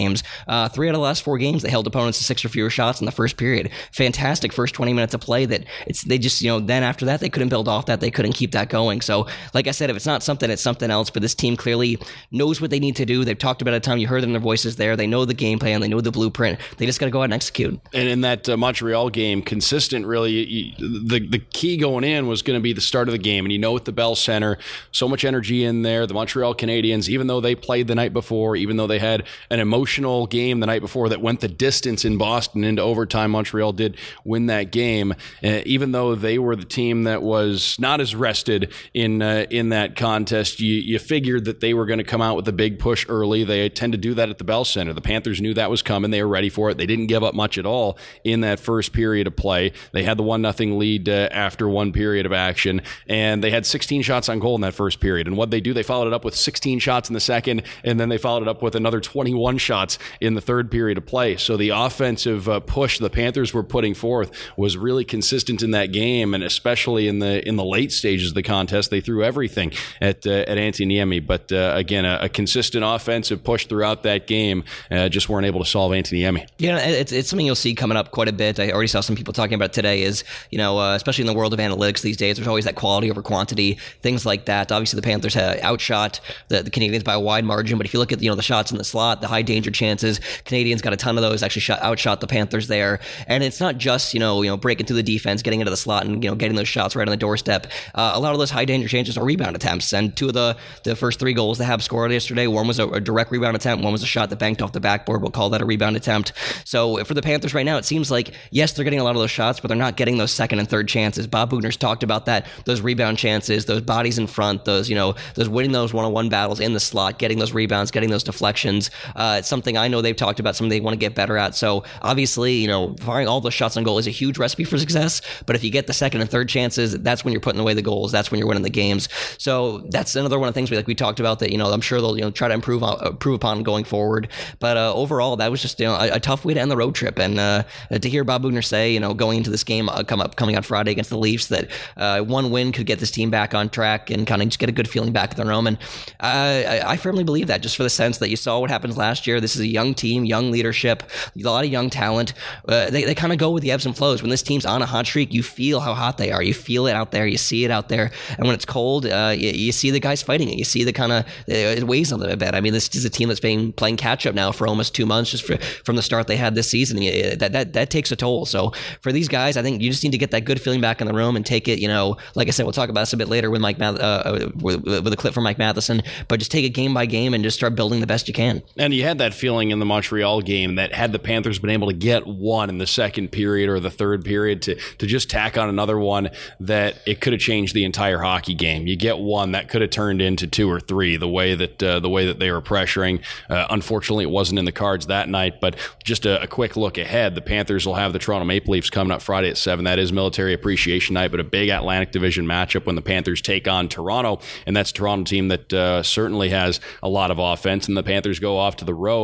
uh, 0.48 0.70
three 0.70 0.88
out 0.88 0.96
of 0.96 1.00
the 1.00 1.04
last 1.04 1.24
four 1.24 1.38
games, 1.38 1.64
they 1.64 1.70
held 1.70 1.88
opponents 1.88 2.18
to 2.18 2.24
six 2.24 2.44
or 2.44 2.50
fewer 2.50 2.70
shots 2.70 3.00
in 3.00 3.06
the 3.06 3.12
first 3.12 3.38
period. 3.38 3.72
Fantastic 3.92 4.52
first 4.54 4.76
20 4.76 4.94
minutes 4.94 5.14
of 5.14 5.22
play 5.22 5.46
that 5.46 5.66
it's, 5.88 6.04
they 6.04 6.18
just, 6.18 6.42
you 6.42 6.50
know, 6.50 6.60
then 6.60 6.84
after 6.84 7.06
that, 7.06 7.20
they 7.20 7.30
couldn't 7.30 7.50
build 7.50 7.68
off 7.68 7.86
that. 7.86 8.02
They 8.02 8.12
couldn't 8.12 8.34
keep 8.34 8.52
that 8.52 8.70
going. 8.70 9.02
So, 9.02 9.28
like 9.54 9.68
I 9.68 9.72
said, 9.72 9.90
if 9.90 9.96
it's 9.96 10.06
not 10.06 10.24
something, 10.24 10.50
it's 10.50 10.62
something 10.62 10.92
else. 10.92 11.10
But 11.10 11.22
this 11.22 11.36
team 11.36 11.56
clearly 11.56 11.98
knows 12.32 12.60
what 12.60 12.70
they 12.70 12.80
need 12.80 12.96
to 12.98 13.06
do. 13.06 13.24
They've 13.24 13.38
talked 13.38 13.62
about 13.62 13.74
it 13.74 13.78
a 13.78 13.80
time. 13.80 13.98
You 13.98 14.08
heard 14.08 14.24
them, 14.24 14.30
in 14.30 14.34
their 14.34 14.42
voices 14.42 14.76
there. 14.76 14.96
They 14.96 15.08
know 15.08 15.26
the 15.26 15.34
game 15.34 15.60
plan. 15.60 15.82
They 15.82 15.88
know 15.88 16.02
the 16.02 16.12
blueprint. 16.12 16.60
They 16.78 16.86
just 16.86 17.00
got 17.00 17.06
to 17.06 17.12
go 17.12 17.22
out 17.22 17.26
and 17.26 17.34
execute. 17.34 17.80
And 17.94 18.10
in 18.10 18.22
that 18.22 18.50
uh, 18.50 18.58
Montreal 18.58 19.10
game, 19.10 19.42
consistent, 19.42 20.06
really, 20.06 20.32
you, 20.32 20.74
the, 20.78 21.26
the 21.28 21.40
key 21.40 21.78
going 21.78 22.04
in 22.04 22.28
was 22.28 22.42
going 22.42 22.60
to 22.60 22.62
be 22.62 22.74
the 22.74 22.82
start 22.82 23.08
of 23.08 23.12
the 23.12 23.20
game. 23.20 23.46
And 23.46 23.52
you 23.52 23.60
know, 23.60 23.76
at 23.76 23.86
the 23.86 23.92
Bell 23.92 24.16
Center, 24.16 24.58
so 24.92 25.08
much 25.08 25.24
energy 25.24 25.64
in 25.64 25.84
there. 25.84 26.08
The 26.08 26.14
Montreal 26.14 26.56
Canadiens, 26.56 27.10
even 27.10 27.28
though 27.28 27.42
they 27.42 27.56
played 27.56 27.88
the 27.88 27.96
night 27.96 28.14
before, 28.14 28.56
even 28.56 28.78
though 28.78 28.88
they 28.88 29.00
had 29.00 29.24
an 29.50 29.60
emotional 29.60 29.85
game 30.28 30.60
the 30.60 30.66
night 30.66 30.82
before 30.82 31.10
that 31.10 31.22
went 31.22 31.40
the 31.42 31.48
distance 31.48 32.06
in 32.06 32.18
Boston 32.18 32.64
into 32.64 32.82
overtime. 32.82 33.32
Montreal 33.32 33.74
did 33.74 33.98
win 34.24 34.48
that 34.48 34.72
game, 34.72 35.14
uh, 35.44 35.62
even 35.66 35.92
though 35.92 36.16
they 36.16 36.38
were 36.38 36.56
the 36.56 36.66
team 36.66 37.04
that 37.04 37.22
was 37.22 37.78
not 37.80 38.02
as 38.02 38.16
rested 38.16 38.74
in 38.94 39.22
uh, 39.22 39.46
in 39.50 39.70
that 39.70 39.96
contest. 39.96 40.60
You, 40.60 40.74
you 40.74 41.00
figured 41.00 41.46
that 41.46 41.60
they 41.60 41.74
were 41.74 41.86
going 41.86 42.00
to 42.00 42.04
come 42.04 42.22
out 42.22 42.36
with 42.36 42.48
a 42.48 42.54
big 42.54 42.80
push 42.80 43.06
early. 43.10 43.44
They 43.44 43.70
tend 43.70 43.94
to 43.94 43.98
do 43.98 44.14
that 44.16 44.30
at 44.30 44.38
the 44.38 44.44
Bell 44.44 44.66
Center. 44.66 44.94
The 44.94 45.02
Panthers 45.02 45.42
knew 45.42 45.54
that 45.54 45.70
was 45.70 45.82
coming. 45.82 46.12
They 46.12 46.22
were 46.24 46.30
ready 46.30 46.50
for 46.50 46.70
it. 46.70 46.78
They 46.78 46.86
didn't 46.86 47.08
give 47.08 47.24
up 47.24 47.36
much 47.36 47.58
at 47.58 47.66
all 47.66 47.98
in 48.24 48.42
that 48.42 48.60
first 48.60 48.94
period 48.94 49.28
of 49.28 49.36
play. 49.36 49.74
They 49.92 50.04
had 50.04 50.18
the 50.18 50.24
one 50.24 50.42
nothing 50.42 50.78
lead 50.80 51.10
uh, 51.10 51.30
after 51.32 51.68
one 51.70 51.92
period 51.92 52.26
of 52.26 52.34
action, 52.34 52.82
and 53.08 53.44
they 53.44 53.52
had 53.52 53.66
16 53.66 54.02
shots 54.02 54.30
on 54.30 54.40
goal 54.40 54.56
in 54.56 54.62
that 54.62 54.74
first 54.74 55.00
period. 55.00 55.28
And 55.28 55.38
what 55.38 55.52
they 55.52 55.62
do, 55.62 55.74
they 55.74 55.84
followed 55.84 56.08
it 56.08 56.14
up 56.14 56.26
with 56.26 56.36
16 56.36 56.80
shots 56.80 57.10
in 57.10 57.14
the 57.14 57.20
second, 57.20 57.64
and 57.84 58.00
then 58.00 58.10
they 58.10 58.18
followed 58.18 58.44
it 58.44 58.48
up 58.48 58.62
with 58.62 58.76
another 58.76 59.00
21 59.00 59.58
shots 59.58 59.75
shots 59.76 60.00
in 60.22 60.34
the 60.36 60.42
third 60.42 60.72
period 60.72 60.98
of 60.98 61.06
play. 61.06 61.36
So 61.38 61.58
the 61.58 61.70
offensive 61.70 62.48
uh, 62.48 62.60
push 62.62 63.00
the 63.00 63.10
Panthers 63.10 63.54
were 63.54 63.64
putting 63.64 63.94
forth 63.94 64.32
was 64.58 64.78
really 64.78 65.04
consistent 65.04 65.62
in 65.62 65.72
that 65.72 65.92
game, 65.92 66.34
and 66.34 66.44
especially 66.44 67.08
in 67.08 67.20
the 67.20 67.46
in 67.48 67.56
the 67.58 67.66
late 67.66 67.92
stages 67.92 68.30
of 68.30 68.36
the 68.36 68.44
contest, 68.44 68.90
they 68.90 69.02
threw 69.02 69.24
everything 69.24 69.74
at 70.02 70.26
uh, 70.26 70.52
at 70.52 70.58
Antti 70.58 70.86
Niemi. 70.86 71.26
But 71.26 71.52
uh, 71.52 71.74
again, 71.76 72.06
a, 72.06 72.20
a, 72.22 72.30
consistent 72.30 72.84
offensive 72.86 73.44
push 73.44 73.66
throughout 73.68 74.04
that 74.04 74.28
game 74.28 74.64
uh, 74.92 75.10
just 75.10 75.30
weren't 75.30 75.46
able 75.46 75.60
to 75.60 75.70
solve 75.70 75.92
Antti 75.92 76.20
Niemi. 76.20 76.48
Yeah, 76.58 76.78
it's, 76.78 77.12
it's 77.12 77.30
something 77.30 77.46
you'll 77.46 77.56
see 77.56 77.74
coming 77.76 77.98
up 77.98 78.12
quite 78.12 78.28
a 78.28 78.34
bit. 78.34 78.60
I 78.60 78.72
already 78.72 78.88
saw 78.88 79.02
some 79.02 79.16
people 79.16 79.34
talking 79.34 79.56
about 79.56 79.74
today. 79.74 80.04
Is 80.04 80.24
you 80.52 80.58
know, 80.58 80.80
uh, 80.80 80.96
especially 80.96 81.24
in 81.24 81.28
the 81.28 81.34
world 81.34 81.54
of 81.54 81.60
analytics 81.60 82.02
these 82.02 82.18
days, 82.18 82.38
there's 82.38 82.48
always 82.48 82.66
that 82.66 82.76
quality 82.76 83.12
over 83.12 83.22
quantity, 83.22 83.78
things 84.02 84.26
like 84.26 84.46
that. 84.46 84.72
Obviously, 84.72 84.98
the 84.98 85.06
Panthers 85.06 85.34
had 85.34 85.60
outshot 85.62 86.22
the, 86.48 86.64
the 86.64 86.72
Canadiens 86.72 87.04
by 87.04 87.14
a 87.14 87.20
wide 87.20 87.46
margin, 87.46 87.78
but 87.78 87.86
if 87.86 87.94
you 87.94 88.00
look 88.00 88.12
at 88.12 88.22
you 88.22 88.30
know 88.30 88.36
the 88.36 88.42
shots 88.42 88.72
in 88.72 88.78
the 88.78 88.84
slot, 88.84 89.22
the 89.22 89.28
high 89.28 89.42
danger 89.42 89.55
chances, 89.62 90.20
Canadiens 90.46 90.82
got 90.82 90.94
a 90.94 90.98
ton 90.98 91.18
of 91.18 91.22
those. 91.22 91.44
Actually, 91.44 91.62
shot, 91.62 91.82
outshot 91.82 92.22
the 92.22 92.28
Panthers 92.28 92.68
there, 92.68 93.00
and 93.28 93.44
it's 93.44 93.60
not 93.60 93.78
just 93.78 94.14
you 94.14 94.20
know 94.20 94.42
you 94.42 94.50
know 94.50 94.58
breaking 94.58 94.86
through 94.86 94.98
the 94.98 95.04
defense, 95.04 95.42
getting 95.42 95.62
into 95.62 95.70
the 95.70 95.78
slot, 95.78 96.06
and 96.06 96.24
you 96.24 96.30
know 96.30 96.36
getting 96.36 96.56
those 96.56 96.68
shots 96.68 96.96
right 96.96 97.08
on 97.08 97.12
the 97.12 97.18
doorstep. 97.18 97.68
Uh, 97.94 98.12
a 98.16 98.20
lot 98.20 98.34
of 98.34 98.40
those 98.40 98.52
high 98.52 98.66
danger 98.66 98.88
chances 98.88 99.18
are 99.18 99.24
rebound 99.24 99.56
attempts, 99.56 99.94
and 99.94 100.16
two 100.16 100.28
of 100.28 100.34
the 100.34 100.58
the 100.84 100.96
first 100.96 101.20
three 101.20 101.34
goals 101.34 101.58
the 101.58 101.64
Habs 101.64 101.84
scored 101.84 102.12
yesterday, 102.12 102.48
one 102.48 102.68
was 102.68 102.80
a, 102.80 102.88
a 102.90 103.00
direct 103.00 103.32
rebound 103.32 103.56
attempt, 103.56 103.84
one 103.84 103.92
was 103.94 104.04
a 104.04 104.08
shot 104.08 104.30
that 104.30 104.40
banked 104.40 104.62
off 104.62 104.72
the 104.72 104.80
backboard. 104.80 105.22
We'll 105.22 105.32
call 105.32 105.50
that 105.52 105.62
a 105.62 105.66
rebound 105.66 105.96
attempt. 105.96 106.34
So 106.66 107.04
for 107.04 107.14
the 107.14 107.22
Panthers 107.22 107.54
right 107.54 107.66
now, 107.66 107.78
it 107.78 107.86
seems 107.86 108.12
like 108.12 108.34
yes, 108.52 108.74
they're 108.74 108.84
getting 108.84 109.00
a 109.00 109.04
lot 109.04 109.16
of 109.16 109.22
those 109.22 109.32
shots, 109.32 109.60
but 109.60 109.68
they're 109.68 109.78
not 109.78 109.98
getting 109.98 110.18
those 110.18 110.32
second 110.32 110.60
and 110.60 110.70
third 110.70 110.88
chances. 110.88 111.28
Bob 111.28 111.52
Boughner's 111.52 111.78
talked 111.78 112.04
about 112.04 112.26
that, 112.26 112.46
those 112.66 112.82
rebound 112.82 113.18
chances, 113.18 113.66
those 113.66 113.82
bodies 113.82 114.18
in 114.18 114.28
front, 114.28 114.66
those 114.66 114.90
you 114.90 114.96
know 114.96 115.16
those 115.36 115.50
winning 115.50 115.72
those 115.72 115.94
one-on-one 115.94 116.30
battles 116.30 116.60
in 116.60 116.74
the 116.74 116.80
slot, 116.80 117.20
getting 117.20 117.40
those 117.40 117.54
rebounds, 117.54 117.92
getting 117.92 118.10
those 118.10 118.24
deflections. 118.24 118.92
Uh, 119.16 119.42
it's 119.46 119.50
something 119.52 119.78
I 119.78 119.88
know 119.88 120.02
they've 120.02 120.16
talked 120.16 120.40
about, 120.40 120.56
something 120.56 120.72
they 120.72 120.82
want 120.82 120.96
to 120.96 121.00
get 121.00 121.14
better 121.14 121.38
at. 121.38 121.54
So 121.54 121.84
obviously, 122.02 122.56
you 122.56 122.68
know, 122.68 122.96
firing 123.00 123.28
all 123.28 123.42
the 123.42 123.52
shots 123.52 123.78
on 123.78 123.84
goal 123.84 124.00
is 124.00 124.08
a 124.08 124.12
huge 124.12 124.40
recipe 124.40 124.64
for 124.64 124.80
success. 124.80 125.22
But 125.46 125.56
if 125.56 125.64
you 125.64 125.70
get 125.70 125.86
the 125.86 125.94
second 125.94 126.22
and 126.22 126.30
third 126.30 126.50
chances, 126.50 126.98
that's 127.00 127.24
when 127.24 127.32
you're 127.32 127.42
putting 127.42 127.62
away 127.62 127.76
the 127.76 127.84
goals. 127.84 128.12
That's 128.12 128.32
when 128.32 128.40
you're 128.40 128.48
winning 128.48 128.64
the 128.64 128.72
games. 128.72 129.08
So 129.38 129.80
that's 129.90 130.16
another 130.16 130.40
one 130.40 130.48
of 130.48 130.54
the 130.54 130.58
things 130.58 130.72
we 130.72 130.78
like 130.78 130.88
we 130.88 130.96
talked 130.96 131.20
about 131.20 131.40
that 131.40 131.52
you 131.52 131.58
know 131.58 131.68
I'm 131.68 131.82
sure 131.82 132.02
they'll 132.02 132.18
you 132.18 132.24
know 132.24 132.32
try 132.32 132.48
to 132.48 132.54
improve 132.54 132.82
improve 132.82 133.36
upon 133.36 133.62
going 133.62 133.84
forward. 133.84 134.30
But 134.60 134.78
uh, 134.78 134.94
overall, 134.96 135.36
that 135.38 135.52
was 135.52 135.62
just 135.62 135.80
you 135.80 135.86
know 135.86 135.94
a, 135.94 136.16
a, 136.16 136.20
tough 136.20 136.44
way 136.44 136.56
to 136.56 136.60
end 136.60 136.72
the 136.72 136.78
road 136.78 136.96
trip. 136.96 137.20
And 137.20 137.40
uh, 137.40 137.64
to 137.92 138.10
hear 138.10 138.24
Bob 138.24 138.44
Boughner 138.44 138.64
say, 138.64 138.92
you 138.92 139.00
know, 139.00 139.14
going 139.14 139.38
into 139.38 139.52
this 139.52 139.64
game 139.64 139.90
uh, 139.90 140.04
come 140.04 140.22
up 140.22 140.38
coming 140.38 140.56
on 140.56 140.64
Friday 140.64 140.92
against 140.92 141.12
the 141.12 141.18
Leafs, 141.18 141.48
that 141.48 141.70
uh, 141.98 142.22
one 142.22 142.50
win 142.50 142.72
could 142.72 142.88
get 142.88 143.00
this 143.00 143.12
team 143.12 143.30
back 143.30 143.54
on 143.54 143.70
track 143.70 144.10
and 144.10 144.26
kind 144.26 144.42
of 144.42 144.48
just 144.48 144.60
get 144.60 144.70
a 144.70 144.72
good 144.72 144.90
feeling 144.90 145.14
back 145.14 145.32
at 145.32 145.38
their 145.38 145.52
home. 145.52 145.68
And 145.68 145.78
I, 146.20 146.82
I 146.84 146.98
firmly 146.98 147.24
believe 147.24 147.48
that 147.48 147.62
just 147.62 147.78
for 147.78 147.84
the 147.84 147.90
sense 147.90 148.18
that 148.20 148.30
you 148.30 148.36
saw 148.36 148.60
what 148.60 148.70
happens 148.70 148.98
last 148.98 149.28
year. 149.28 149.35
This 149.40 149.56
is 149.56 149.62
a 149.62 149.68
young 149.68 149.94
team, 149.94 150.26
young 150.26 150.52
leadership, 150.52 151.04
a 151.36 151.42
lot 151.42 151.66
of 151.66 151.72
young 151.72 151.90
talent. 151.90 152.34
Uh, 152.68 152.90
they 152.90 153.04
they 153.04 153.16
kind 153.16 153.34
of 153.34 153.40
go 153.40 153.52
with 153.52 153.64
the 153.64 153.72
ebbs 153.72 153.86
and 153.86 153.96
flows. 153.96 154.22
When 154.22 154.30
this 154.30 154.42
team's 154.44 154.66
on 154.66 154.82
a 154.82 154.86
hot 154.86 155.06
streak, 155.06 155.34
you 155.34 155.44
feel 155.44 155.80
how 155.80 155.94
hot 155.94 156.18
they 156.18 156.32
are. 156.32 156.42
You 156.42 156.54
feel 156.54 156.88
it 156.88 156.94
out 156.94 157.12
there. 157.12 157.28
You 157.28 157.38
see 157.38 157.66
it 157.66 157.72
out 157.72 157.90
there. 157.90 158.12
And 158.38 158.46
when 158.46 158.56
it's 158.56 158.66
cold, 158.66 159.06
uh, 159.06 159.34
you, 159.36 159.50
you, 159.50 159.72
see 159.72 159.92
the 159.92 160.00
guys 160.00 160.22
fighting 160.22 160.50
it. 160.50 160.58
You 160.58 160.64
see 160.64 160.84
the 160.84 160.94
kind 160.94 161.12
of 161.12 161.26
it 161.48 161.84
weighs 161.84 162.12
on 162.12 162.20
them 162.20 162.30
a 162.30 162.38
bit. 162.38 162.56
I 162.56 162.62
mean, 162.62 162.74
this 162.74 162.94
is 162.96 163.06
a 163.06 163.10
team 163.10 163.28
that's 163.28 163.40
been 163.40 163.74
playing 163.74 163.98
catch 163.98 164.26
up 164.26 164.36
now 164.36 164.52
for 164.52 164.68
almost 164.68 164.96
two 164.96 165.06
months, 165.06 165.32
just 165.32 165.46
for, 165.46 165.58
from 165.84 165.96
the 165.96 166.02
start 166.02 166.28
they 166.28 166.38
had 166.38 166.56
this 166.56 166.70
season. 166.70 166.98
That 167.38 167.52
that 167.54 167.74
that 167.74 167.90
takes 167.90 168.12
a 168.12 168.16
toll. 168.16 168.46
So 168.46 168.72
for 169.02 169.12
these 169.12 169.28
guys, 169.28 169.58
I 169.58 169.62
think 169.62 169.82
you 169.82 169.90
just 169.90 170.04
need 170.04 170.12
to 170.12 170.18
get 170.18 170.32
that 170.32 170.46
good 170.46 170.62
feeling 170.62 170.82
back 170.82 171.02
in 171.02 171.08
the 171.08 171.14
room 171.14 171.36
and 171.36 171.46
take 171.46 171.68
it. 171.68 171.80
You 171.80 171.88
know, 171.88 172.18
like 172.36 172.48
I 172.48 172.52
said, 172.52 172.64
we'll 172.64 172.74
talk 172.74 172.90
about 172.90 173.02
this 173.02 173.14
a 173.14 173.18
bit 173.18 173.28
later 173.28 173.50
with 173.50 173.62
Mike 173.62 173.80
uh, 173.82 173.94
uh, 173.94 174.50
with, 174.56 174.84
with 174.84 175.14
a 175.14 175.18
clip 175.18 175.34
from 175.34 175.44
Mike 175.44 175.58
Matheson. 175.58 176.02
But 176.28 176.40
just 176.40 176.52
take 176.52 176.66
it 176.66 176.70
game 176.70 176.94
by 176.94 177.06
game 177.06 177.34
and 177.34 177.44
just 177.44 177.58
start 177.58 177.76
building 177.76 178.00
the 178.00 178.08
best 178.08 178.28
you 178.28 178.34
can. 178.34 178.64
And 178.78 178.94
you 178.94 179.04
had 179.04 179.18
that 179.20 179.25
feeling 179.34 179.72
in 179.72 179.80
the 179.80 179.86
Montreal 179.86 180.42
game 180.42 180.76
that 180.76 180.94
had 180.94 181.12
the 181.12 181.20
Panthers 181.20 181.60
been 181.60 181.70
able 181.70 181.88
to 181.88 181.94
get 181.94 182.28
one 182.28 182.70
in 182.70 182.78
the 182.78 182.88
second 182.88 183.32
period 183.32 183.70
or 183.70 183.80
the 183.80 183.90
third 183.90 184.24
period 184.24 184.62
to 184.64 184.76
to 184.76 185.08
just 185.08 185.30
tack 185.30 185.58
on 185.58 185.70
another 185.70 185.98
one 185.98 186.30
that 186.60 187.02
it 187.06 187.22
could 187.22 187.34
have 187.34 187.42
changed 187.42 187.74
the 187.74 187.86
entire 187.86 188.20
hockey 188.20 188.54
game. 188.54 188.88
You 188.88 188.96
get 188.96 189.18
one 189.18 189.52
that 189.54 189.70
could 189.70 189.82
have 189.82 189.92
turned 189.92 190.22
into 190.22 190.48
two 190.48 190.70
or 190.70 190.80
three 190.80 191.18
the 191.18 191.28
way 191.28 191.56
that 191.56 191.82
uh, 191.82 192.00
the 192.00 192.10
way 192.10 192.26
that 192.28 192.40
they 192.40 192.52
were 192.52 192.62
pressuring. 192.62 193.22
Uh, 193.50 193.66
unfortunately, 193.70 194.24
it 194.24 194.30
wasn't 194.30 194.60
in 194.60 194.66
the 194.66 194.72
cards 194.72 195.08
that 195.08 195.30
night. 195.30 195.60
But 195.60 195.76
just 196.04 196.26
a, 196.26 196.44
a, 196.44 196.48
quick 196.48 196.76
look 196.76 196.98
ahead: 196.98 197.36
the 197.36 197.42
Panthers 197.42 197.86
will 197.86 197.96
have 197.96 198.14
the 198.14 198.20
Toronto 198.20 198.46
Maple 198.46 198.74
Leafs 198.74 198.90
coming 198.90 199.12
up 199.12 199.22
Friday 199.22 199.50
at 199.50 199.58
seven. 199.58 199.86
That 199.86 200.00
is 200.00 200.14
Military 200.14 200.54
Appreciation 200.54 201.14
Night, 201.16 201.32
but 201.32 201.40
a 201.40 201.44
big 201.44 201.70
Atlantic 201.70 202.12
Division 202.12 202.46
matchup 202.46 202.86
when 202.86 202.96
the 202.96 203.02
Panthers 203.02 203.42
take 203.42 203.68
on 203.68 203.90
Toronto, 203.90 204.40
and 204.66 204.76
that's 204.76 204.92
Toronto 204.92 205.24
team 205.24 205.48
that 205.50 205.74
uh, 205.74 206.04
certainly 206.04 206.50
has 206.50 206.80
a 207.02 207.10
lot 207.10 207.32
of 207.32 207.40
offense. 207.40 207.88
And 207.88 207.98
the 207.98 208.04
Panthers 208.04 208.40
go 208.40 208.58
off 208.58 208.78
to 208.78 208.86
the 208.86 208.94
road 208.94 209.15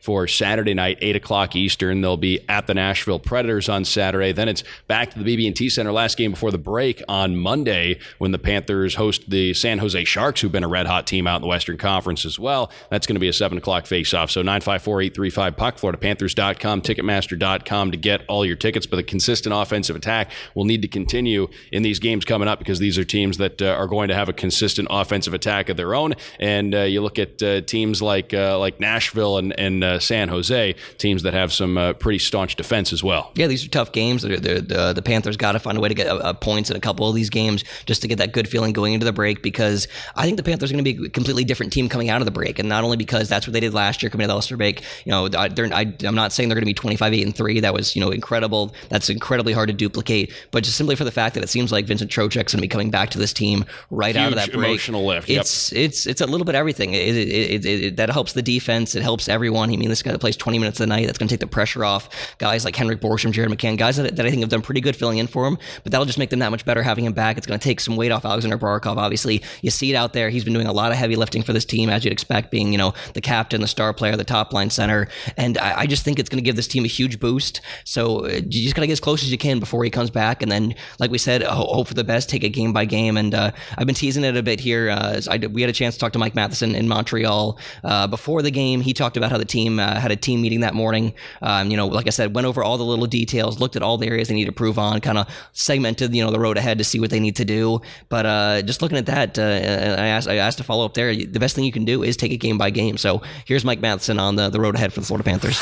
for 0.00 0.26
Saturday 0.26 0.74
night, 0.74 0.98
eight 1.00 1.16
o'clock 1.16 1.54
Eastern. 1.56 2.00
They'll 2.00 2.16
be 2.16 2.40
at 2.48 2.66
the 2.66 2.74
Nashville 2.74 3.18
Predators 3.18 3.68
on 3.68 3.84
Saturday. 3.84 4.32
Then 4.32 4.48
it's 4.48 4.64
back 4.86 5.10
to 5.12 5.22
the 5.22 5.24
BB&T 5.24 5.68
Center 5.68 5.92
last 5.92 6.16
game 6.16 6.32
before 6.32 6.50
the 6.50 6.58
break 6.58 7.02
on 7.08 7.36
Monday 7.36 7.98
when 8.18 8.32
the 8.32 8.38
Panthers 8.38 8.96
host 8.96 9.28
the 9.30 9.54
San 9.54 9.78
Jose 9.78 10.04
Sharks, 10.04 10.40
who've 10.40 10.52
been 10.52 10.64
a 10.64 10.68
red 10.68 10.86
hot 10.86 11.06
team 11.06 11.26
out 11.26 11.36
in 11.36 11.42
the 11.42 11.48
Western 11.48 11.78
Conference 11.78 12.24
as 12.24 12.38
well. 12.38 12.70
That's 12.90 13.06
going 13.06 13.14
to 13.16 13.20
be 13.20 13.28
a 13.28 13.32
7 13.32 13.58
o'clock 13.58 13.86
face-off. 13.86 14.30
So 14.30 14.42
954-835-PUCK, 14.42 15.78
FloridaPanthers.com, 15.78 16.82
Ticketmaster.com 16.82 17.90
to 17.90 17.96
get 17.96 18.22
all 18.28 18.44
your 18.44 18.56
tickets. 18.56 18.86
But 18.86 18.96
the 18.96 19.02
consistent 19.02 19.54
offensive 19.54 19.96
attack 19.96 20.30
will 20.54 20.64
need 20.64 20.82
to 20.82 20.88
continue 20.88 21.48
in 21.72 21.82
these 21.82 21.98
games 21.98 22.24
coming 22.24 22.48
up 22.48 22.58
because 22.58 22.78
these 22.78 22.98
are 22.98 23.04
teams 23.04 23.38
that 23.38 23.62
uh, 23.62 23.66
are 23.66 23.86
going 23.86 24.08
to 24.08 24.14
have 24.14 24.28
a 24.28 24.32
consistent 24.32 24.88
offensive 24.90 25.34
attack 25.34 25.68
of 25.68 25.76
their 25.76 25.94
own. 25.94 26.14
And 26.38 26.74
uh, 26.74 26.82
you 26.82 27.00
look 27.00 27.18
at 27.18 27.42
uh, 27.42 27.60
teams 27.62 28.02
like 28.02 28.34
uh, 28.34 28.58
like 28.58 28.80
Nashville 28.80 29.35
and, 29.38 29.58
and 29.58 29.84
uh, 29.84 29.98
San 29.98 30.28
Jose, 30.28 30.74
teams 30.98 31.22
that 31.22 31.34
have 31.34 31.52
some 31.52 31.78
uh, 31.78 31.92
pretty 31.94 32.18
staunch 32.18 32.56
defense 32.56 32.92
as 32.92 33.02
well. 33.02 33.32
Yeah, 33.34 33.46
these 33.46 33.64
are 33.64 33.68
tough 33.68 33.92
games. 33.92 34.22
The, 34.22 34.36
the, 34.36 34.92
the 34.94 35.02
Panthers 35.02 35.36
got 35.36 35.52
to 35.52 35.58
find 35.58 35.78
a 35.78 35.80
way 35.80 35.88
to 35.88 35.94
get 35.94 36.40
points 36.40 36.70
in 36.70 36.76
a 36.76 36.80
couple 36.80 37.08
of 37.08 37.14
these 37.14 37.30
games 37.30 37.64
just 37.86 38.02
to 38.02 38.08
get 38.08 38.18
that 38.18 38.32
good 38.32 38.48
feeling 38.48 38.72
going 38.72 38.92
into 38.94 39.04
the 39.04 39.12
break 39.12 39.42
because 39.42 39.88
I 40.14 40.24
think 40.24 40.36
the 40.36 40.42
Panthers 40.42 40.70
are 40.70 40.74
going 40.74 40.84
to 40.84 40.94
be 40.94 41.06
a 41.06 41.10
completely 41.10 41.44
different 41.44 41.72
team 41.72 41.88
coming 41.88 42.10
out 42.10 42.20
of 42.20 42.24
the 42.24 42.30
break. 42.30 42.58
And 42.58 42.68
not 42.68 42.84
only 42.84 42.96
because 42.96 43.28
that's 43.28 43.46
what 43.46 43.52
they 43.52 43.60
did 43.60 43.74
last 43.74 44.02
year 44.02 44.10
coming 44.10 44.24
to 44.24 44.28
the 44.28 44.34
All-Star 44.34 44.56
break, 44.56 44.82
you 45.04 45.10
know, 45.10 45.28
I, 45.34 45.94
am 46.04 46.14
not 46.14 46.32
saying 46.32 46.48
they're 46.48 46.56
going 46.56 46.62
to 46.62 46.66
be 46.66 46.74
25, 46.74 47.12
8, 47.12 47.22
and 47.22 47.36
3. 47.36 47.60
That 47.60 47.74
was, 47.74 47.96
you 47.96 48.00
know, 48.00 48.10
incredible. 48.10 48.74
That's 48.88 49.10
incredibly 49.10 49.52
hard 49.52 49.68
to 49.68 49.74
duplicate. 49.74 50.32
But 50.50 50.64
just 50.64 50.76
simply 50.76 50.96
for 50.96 51.04
the 51.04 51.12
fact 51.12 51.34
that 51.34 51.44
it 51.44 51.48
seems 51.48 51.72
like 51.72 51.86
Vincent 51.86 52.10
Trocheck's 52.10 52.52
going 52.52 52.58
to 52.58 52.62
be 52.62 52.68
coming 52.68 52.90
back 52.90 53.10
to 53.10 53.18
this 53.18 53.32
team 53.32 53.64
right 53.90 54.14
Huge 54.14 54.24
out 54.24 54.32
of 54.32 54.36
that 54.36 54.52
break. 54.52 54.66
emotional 54.66 55.06
lift. 55.06 55.28
It's, 55.28 55.72
yep. 55.72 55.80
it's, 55.84 56.06
it's 56.06 56.20
a 56.20 56.26
little 56.26 56.44
bit 56.44 56.54
everything. 56.54 56.94
It, 56.94 57.16
it, 57.16 57.64
it, 57.64 57.96
that 57.96 58.10
helps 58.10 58.32
the 58.32 58.42
defense. 58.42 58.94
It 58.94 59.02
helps 59.02 59.25
everyone. 59.28 59.70
I 59.70 59.76
mean, 59.76 59.88
this 59.88 60.02
guy 60.02 60.12
that 60.12 60.18
plays 60.18 60.36
20 60.36 60.58
minutes 60.58 60.80
a 60.80 60.86
night. 60.86 61.06
That's 61.06 61.18
going 61.18 61.28
to 61.28 61.32
take 61.32 61.40
the 61.40 61.46
pressure 61.46 61.84
off 61.84 62.08
guys 62.38 62.64
like 62.64 62.76
Henrik 62.76 63.00
Borgstrom, 63.00 63.32
Jared 63.32 63.50
McCann, 63.50 63.76
guys 63.76 63.96
that, 63.96 64.16
that 64.16 64.26
I 64.26 64.30
think 64.30 64.40
have 64.40 64.50
done 64.50 64.62
pretty 64.62 64.80
good 64.80 64.96
filling 64.96 65.18
in 65.18 65.26
for 65.26 65.46
him. 65.46 65.58
But 65.82 65.92
that'll 65.92 66.06
just 66.06 66.18
make 66.18 66.30
them 66.30 66.40
that 66.40 66.50
much 66.50 66.64
better 66.64 66.82
having 66.82 67.04
him 67.04 67.12
back. 67.12 67.38
It's 67.38 67.46
going 67.46 67.58
to 67.58 67.64
take 67.64 67.80
some 67.80 67.96
weight 67.96 68.12
off 68.12 68.24
Alexander 68.24 68.58
Barkov. 68.58 68.96
Obviously, 68.96 69.42
you 69.62 69.70
see 69.70 69.90
it 69.90 69.96
out 69.96 70.12
there. 70.12 70.30
He's 70.30 70.44
been 70.44 70.52
doing 70.52 70.66
a 70.66 70.72
lot 70.72 70.92
of 70.92 70.98
heavy 70.98 71.16
lifting 71.16 71.42
for 71.42 71.52
this 71.52 71.64
team, 71.64 71.88
as 71.88 72.04
you'd 72.04 72.12
expect, 72.12 72.50
being 72.50 72.72
you 72.72 72.78
know 72.78 72.94
the 73.14 73.20
captain, 73.20 73.60
the 73.60 73.68
star 73.68 73.92
player, 73.92 74.16
the 74.16 74.24
top 74.24 74.52
line 74.52 74.70
center. 74.70 75.08
And 75.36 75.58
I, 75.58 75.80
I 75.80 75.86
just 75.86 76.04
think 76.04 76.18
it's 76.18 76.28
going 76.28 76.42
to 76.42 76.44
give 76.44 76.56
this 76.56 76.68
team 76.68 76.84
a 76.84 76.88
huge 76.88 77.20
boost. 77.20 77.60
So 77.84 78.26
uh, 78.26 78.28
you 78.28 78.62
just 78.62 78.74
got 78.74 78.82
to 78.82 78.86
get 78.86 78.92
as 78.92 79.00
close 79.00 79.22
as 79.22 79.30
you 79.30 79.38
can 79.38 79.60
before 79.60 79.84
he 79.84 79.90
comes 79.90 80.10
back. 80.10 80.42
And 80.42 80.50
then, 80.50 80.74
like 80.98 81.10
we 81.10 81.18
said, 81.18 81.42
hope 81.42 81.88
for 81.88 81.94
the 81.94 82.04
best. 82.04 82.28
Take 82.28 82.44
it 82.44 82.50
game 82.50 82.72
by 82.72 82.84
game. 82.84 83.16
And 83.16 83.34
uh, 83.34 83.52
I've 83.76 83.86
been 83.86 83.94
teasing 83.94 84.24
it 84.24 84.36
a 84.36 84.42
bit 84.42 84.60
here. 84.60 84.90
Uh, 84.90 85.20
I, 85.30 85.38
we 85.38 85.60
had 85.60 85.70
a 85.70 85.74
chance 85.74 85.94
to 85.94 86.00
talk 86.00 86.12
to 86.12 86.18
Mike 86.18 86.34
Matheson 86.34 86.74
in 86.74 86.88
Montreal 86.88 87.58
uh, 87.84 88.06
before 88.06 88.42
the 88.42 88.50
game. 88.50 88.80
He 88.80 88.92
talked 88.92 89.15
about 89.16 89.30
how 89.30 89.38
the 89.38 89.44
team 89.44 89.78
uh, 89.78 89.98
had 89.98 90.10
a 90.10 90.16
team 90.16 90.42
meeting 90.42 90.60
that 90.60 90.74
morning. 90.74 91.14
Um, 91.42 91.70
you 91.70 91.76
know, 91.76 91.86
like 91.86 92.06
I 92.06 92.10
said, 92.10 92.34
went 92.34 92.46
over 92.46 92.62
all 92.62 92.78
the 92.78 92.84
little 92.84 93.06
details, 93.06 93.60
looked 93.60 93.76
at 93.76 93.82
all 93.82 93.98
the 93.98 94.06
areas 94.06 94.28
they 94.28 94.34
need 94.34 94.44
to 94.44 94.48
improve 94.48 94.78
on, 94.78 95.00
kind 95.00 95.18
of 95.18 95.28
segmented 95.52 96.14
you 96.14 96.24
know 96.24 96.30
the 96.30 96.40
road 96.40 96.56
ahead 96.56 96.78
to 96.78 96.84
see 96.84 97.00
what 97.00 97.10
they 97.10 97.20
need 97.20 97.36
to 97.36 97.44
do. 97.44 97.80
But 98.08 98.26
uh, 98.26 98.62
just 98.62 98.82
looking 98.82 98.98
at 98.98 99.06
that, 99.06 99.38
uh, 99.38 99.42
I 99.42 100.06
asked 100.06 100.28
I 100.28 100.36
asked 100.36 100.58
to 100.58 100.64
follow 100.64 100.84
up 100.84 100.94
there. 100.94 101.14
The 101.14 101.40
best 101.40 101.54
thing 101.54 101.64
you 101.64 101.72
can 101.72 101.84
do 101.84 102.02
is 102.02 102.16
take 102.16 102.32
it 102.32 102.38
game 102.38 102.58
by 102.58 102.70
game. 102.70 102.96
So 102.96 103.22
here's 103.44 103.64
Mike 103.64 103.80
Matheson 103.80 104.18
on 104.18 104.36
the, 104.36 104.48
the 104.50 104.60
road 104.60 104.74
ahead 104.74 104.92
for 104.92 105.00
the 105.00 105.06
Florida 105.06 105.24
Panthers. 105.24 105.60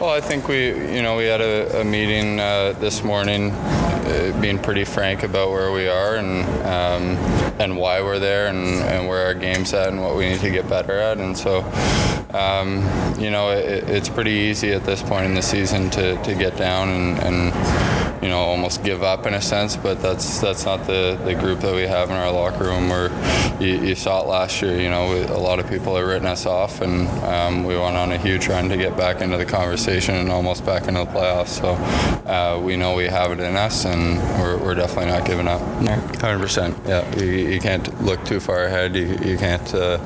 Well, 0.00 0.14
I 0.14 0.20
think 0.22 0.48
we, 0.48 0.68
you 0.68 1.02
know, 1.02 1.18
we 1.18 1.24
had 1.24 1.42
a, 1.42 1.82
a 1.82 1.84
meeting 1.84 2.40
uh, 2.40 2.72
this 2.80 3.04
morning, 3.04 3.50
uh, 3.50 4.38
being 4.40 4.58
pretty 4.58 4.84
frank 4.84 5.22
about 5.22 5.50
where 5.50 5.72
we 5.72 5.88
are 5.88 6.16
and 6.16 6.46
um, 6.64 7.16
and 7.60 7.76
why 7.76 8.00
we're 8.00 8.18
there 8.18 8.46
and, 8.46 8.58
and 8.82 9.06
where 9.06 9.26
our 9.26 9.34
game's 9.34 9.74
at 9.74 9.88
and 9.88 10.02
what 10.02 10.16
we 10.16 10.28
need 10.30 10.40
to 10.40 10.50
get 10.50 10.68
better 10.68 10.98
at. 10.98 11.18
And 11.18 11.36
so, 11.36 11.60
um, 12.30 12.82
you 13.20 13.30
know, 13.30 13.50
it, 13.50 13.88
it's 13.88 14.08
pretty 14.08 14.30
easy 14.30 14.72
at 14.72 14.84
this 14.84 15.02
point 15.02 15.26
in 15.26 15.34
the 15.34 15.42
season 15.42 15.90
to, 15.90 16.20
to 16.22 16.34
get 16.34 16.56
down 16.56 16.88
and, 16.88 17.18
and 17.18 17.52
you 18.22 18.28
know, 18.28 18.38
almost 18.38 18.84
give 18.84 19.02
up 19.02 19.26
in 19.26 19.34
a 19.34 19.40
sense. 19.40 19.76
But 19.76 20.00
that's 20.00 20.40
that's 20.40 20.64
not 20.64 20.86
the, 20.86 21.18
the 21.24 21.34
group 21.34 21.60
that 21.60 21.74
we 21.74 21.82
have 21.82 22.10
in 22.10 22.16
our 22.16 22.32
locker 22.32 22.64
room. 22.64 22.88
Where 22.88 23.10
you, 23.60 23.88
you 23.88 23.94
saw 23.94 24.22
it 24.22 24.28
last 24.28 24.62
year. 24.62 24.80
You 24.80 24.90
know, 24.90 25.14
a 25.14 25.38
lot 25.38 25.58
of 25.58 25.68
people 25.68 25.96
have 25.96 26.06
written 26.06 26.26
us 26.26 26.46
off, 26.46 26.80
and 26.80 27.08
um, 27.24 27.64
we 27.64 27.76
went 27.76 27.96
on 27.96 28.12
a 28.12 28.18
huge 28.18 28.48
run 28.48 28.68
to 28.68 28.76
get 28.76 28.96
back 28.96 29.20
into 29.20 29.36
the 29.36 29.46
conversation 29.46 30.16
and 30.16 30.30
almost 30.30 30.64
back 30.64 30.88
into 30.88 31.04
the 31.04 31.10
playoffs. 31.10 31.48
So 31.48 31.72
uh, 32.30 32.60
we 32.60 32.76
know 32.76 32.94
we 32.94 33.06
have 33.06 33.32
it 33.32 33.40
in 33.40 33.56
us, 33.56 33.84
and 33.84 34.18
we're, 34.40 34.56
we're 34.58 34.74
definitely 34.74 35.12
not 35.12 35.26
giving 35.26 35.48
up. 35.48 35.60
100%. 35.60 36.88
Yeah, 36.88 37.18
you, 37.18 37.26
you 37.26 37.60
can't 37.60 38.02
look 38.02 38.24
too 38.24 38.40
far 38.40 38.64
ahead. 38.64 38.96
You, 38.96 39.18
you 39.22 39.38
can't 39.38 39.74
uh, 39.74 39.98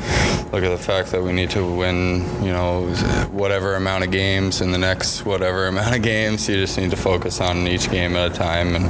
look 0.53 0.65
at 0.65 0.71
the 0.71 0.79
fact 0.79 1.11
that 1.13 1.23
we 1.23 1.33
need 1.33 1.51
to 1.51 1.65
win, 1.65 2.25
you 2.43 2.53
know, 2.53 2.87
whatever 3.31 3.77
amount 3.77 4.05
of 4.05 4.11
games 4.11 4.61
in 4.61 4.73
the 4.73 4.79
next 4.79 5.25
whatever 5.25 5.67
amount 5.67 5.97
of 5.97 6.03
games. 6.03 6.49
You 6.49 6.57
just 6.57 6.79
need 6.79 6.91
to 6.91 6.97
focus 6.97 7.41
on 7.41 7.67
each 7.67 7.91
game 7.91 8.04
at 8.13 8.31
a 8.31 8.35
time. 8.35 8.75
And 8.77 8.87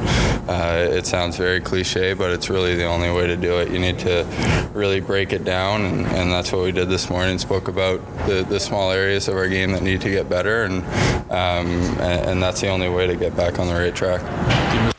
uh, 0.49 0.89
it 0.91 1.07
sounds 1.07 1.37
very 1.37 1.61
cliche, 1.61 2.15
but 2.15 2.31
it's 2.31 2.51
really 2.51 2.75
the 2.75 2.85
only 2.85 3.11
way 3.11 3.27
to 3.27 3.37
do 3.37 3.59
it. 3.59 3.71
You 3.71 3.79
need 3.79 3.99
to 4.01 4.27
really 4.75 5.01
break 5.01 5.33
it 5.33 5.45
down, 5.45 5.83
and, 5.83 6.07
and 6.07 6.33
that's 6.33 6.53
what 6.53 6.63
we 6.63 6.73
did 6.73 6.89
this 6.89 7.09
morning. 7.09 7.39
Spoke 7.39 7.69
about 7.69 8.01
the, 8.27 8.45
the 8.49 8.61
small 8.61 8.91
areas 8.91 9.29
of 9.29 9.37
our 9.37 9.49
game 9.49 9.73
that 9.73 9.83
need 9.83 10.01
to 10.03 10.11
get 10.11 10.29
better, 10.29 10.65
and, 10.65 10.83
um, 11.31 11.69
and, 12.01 12.31
and 12.31 12.43
that's 12.43 12.61
the 12.61 12.69
only 12.69 12.89
way 12.89 13.07
to 13.07 13.17
get 13.17 13.37
back 13.37 13.59
on 13.59 13.69
the 13.69 13.75
right 13.75 13.95
track. 13.95 14.94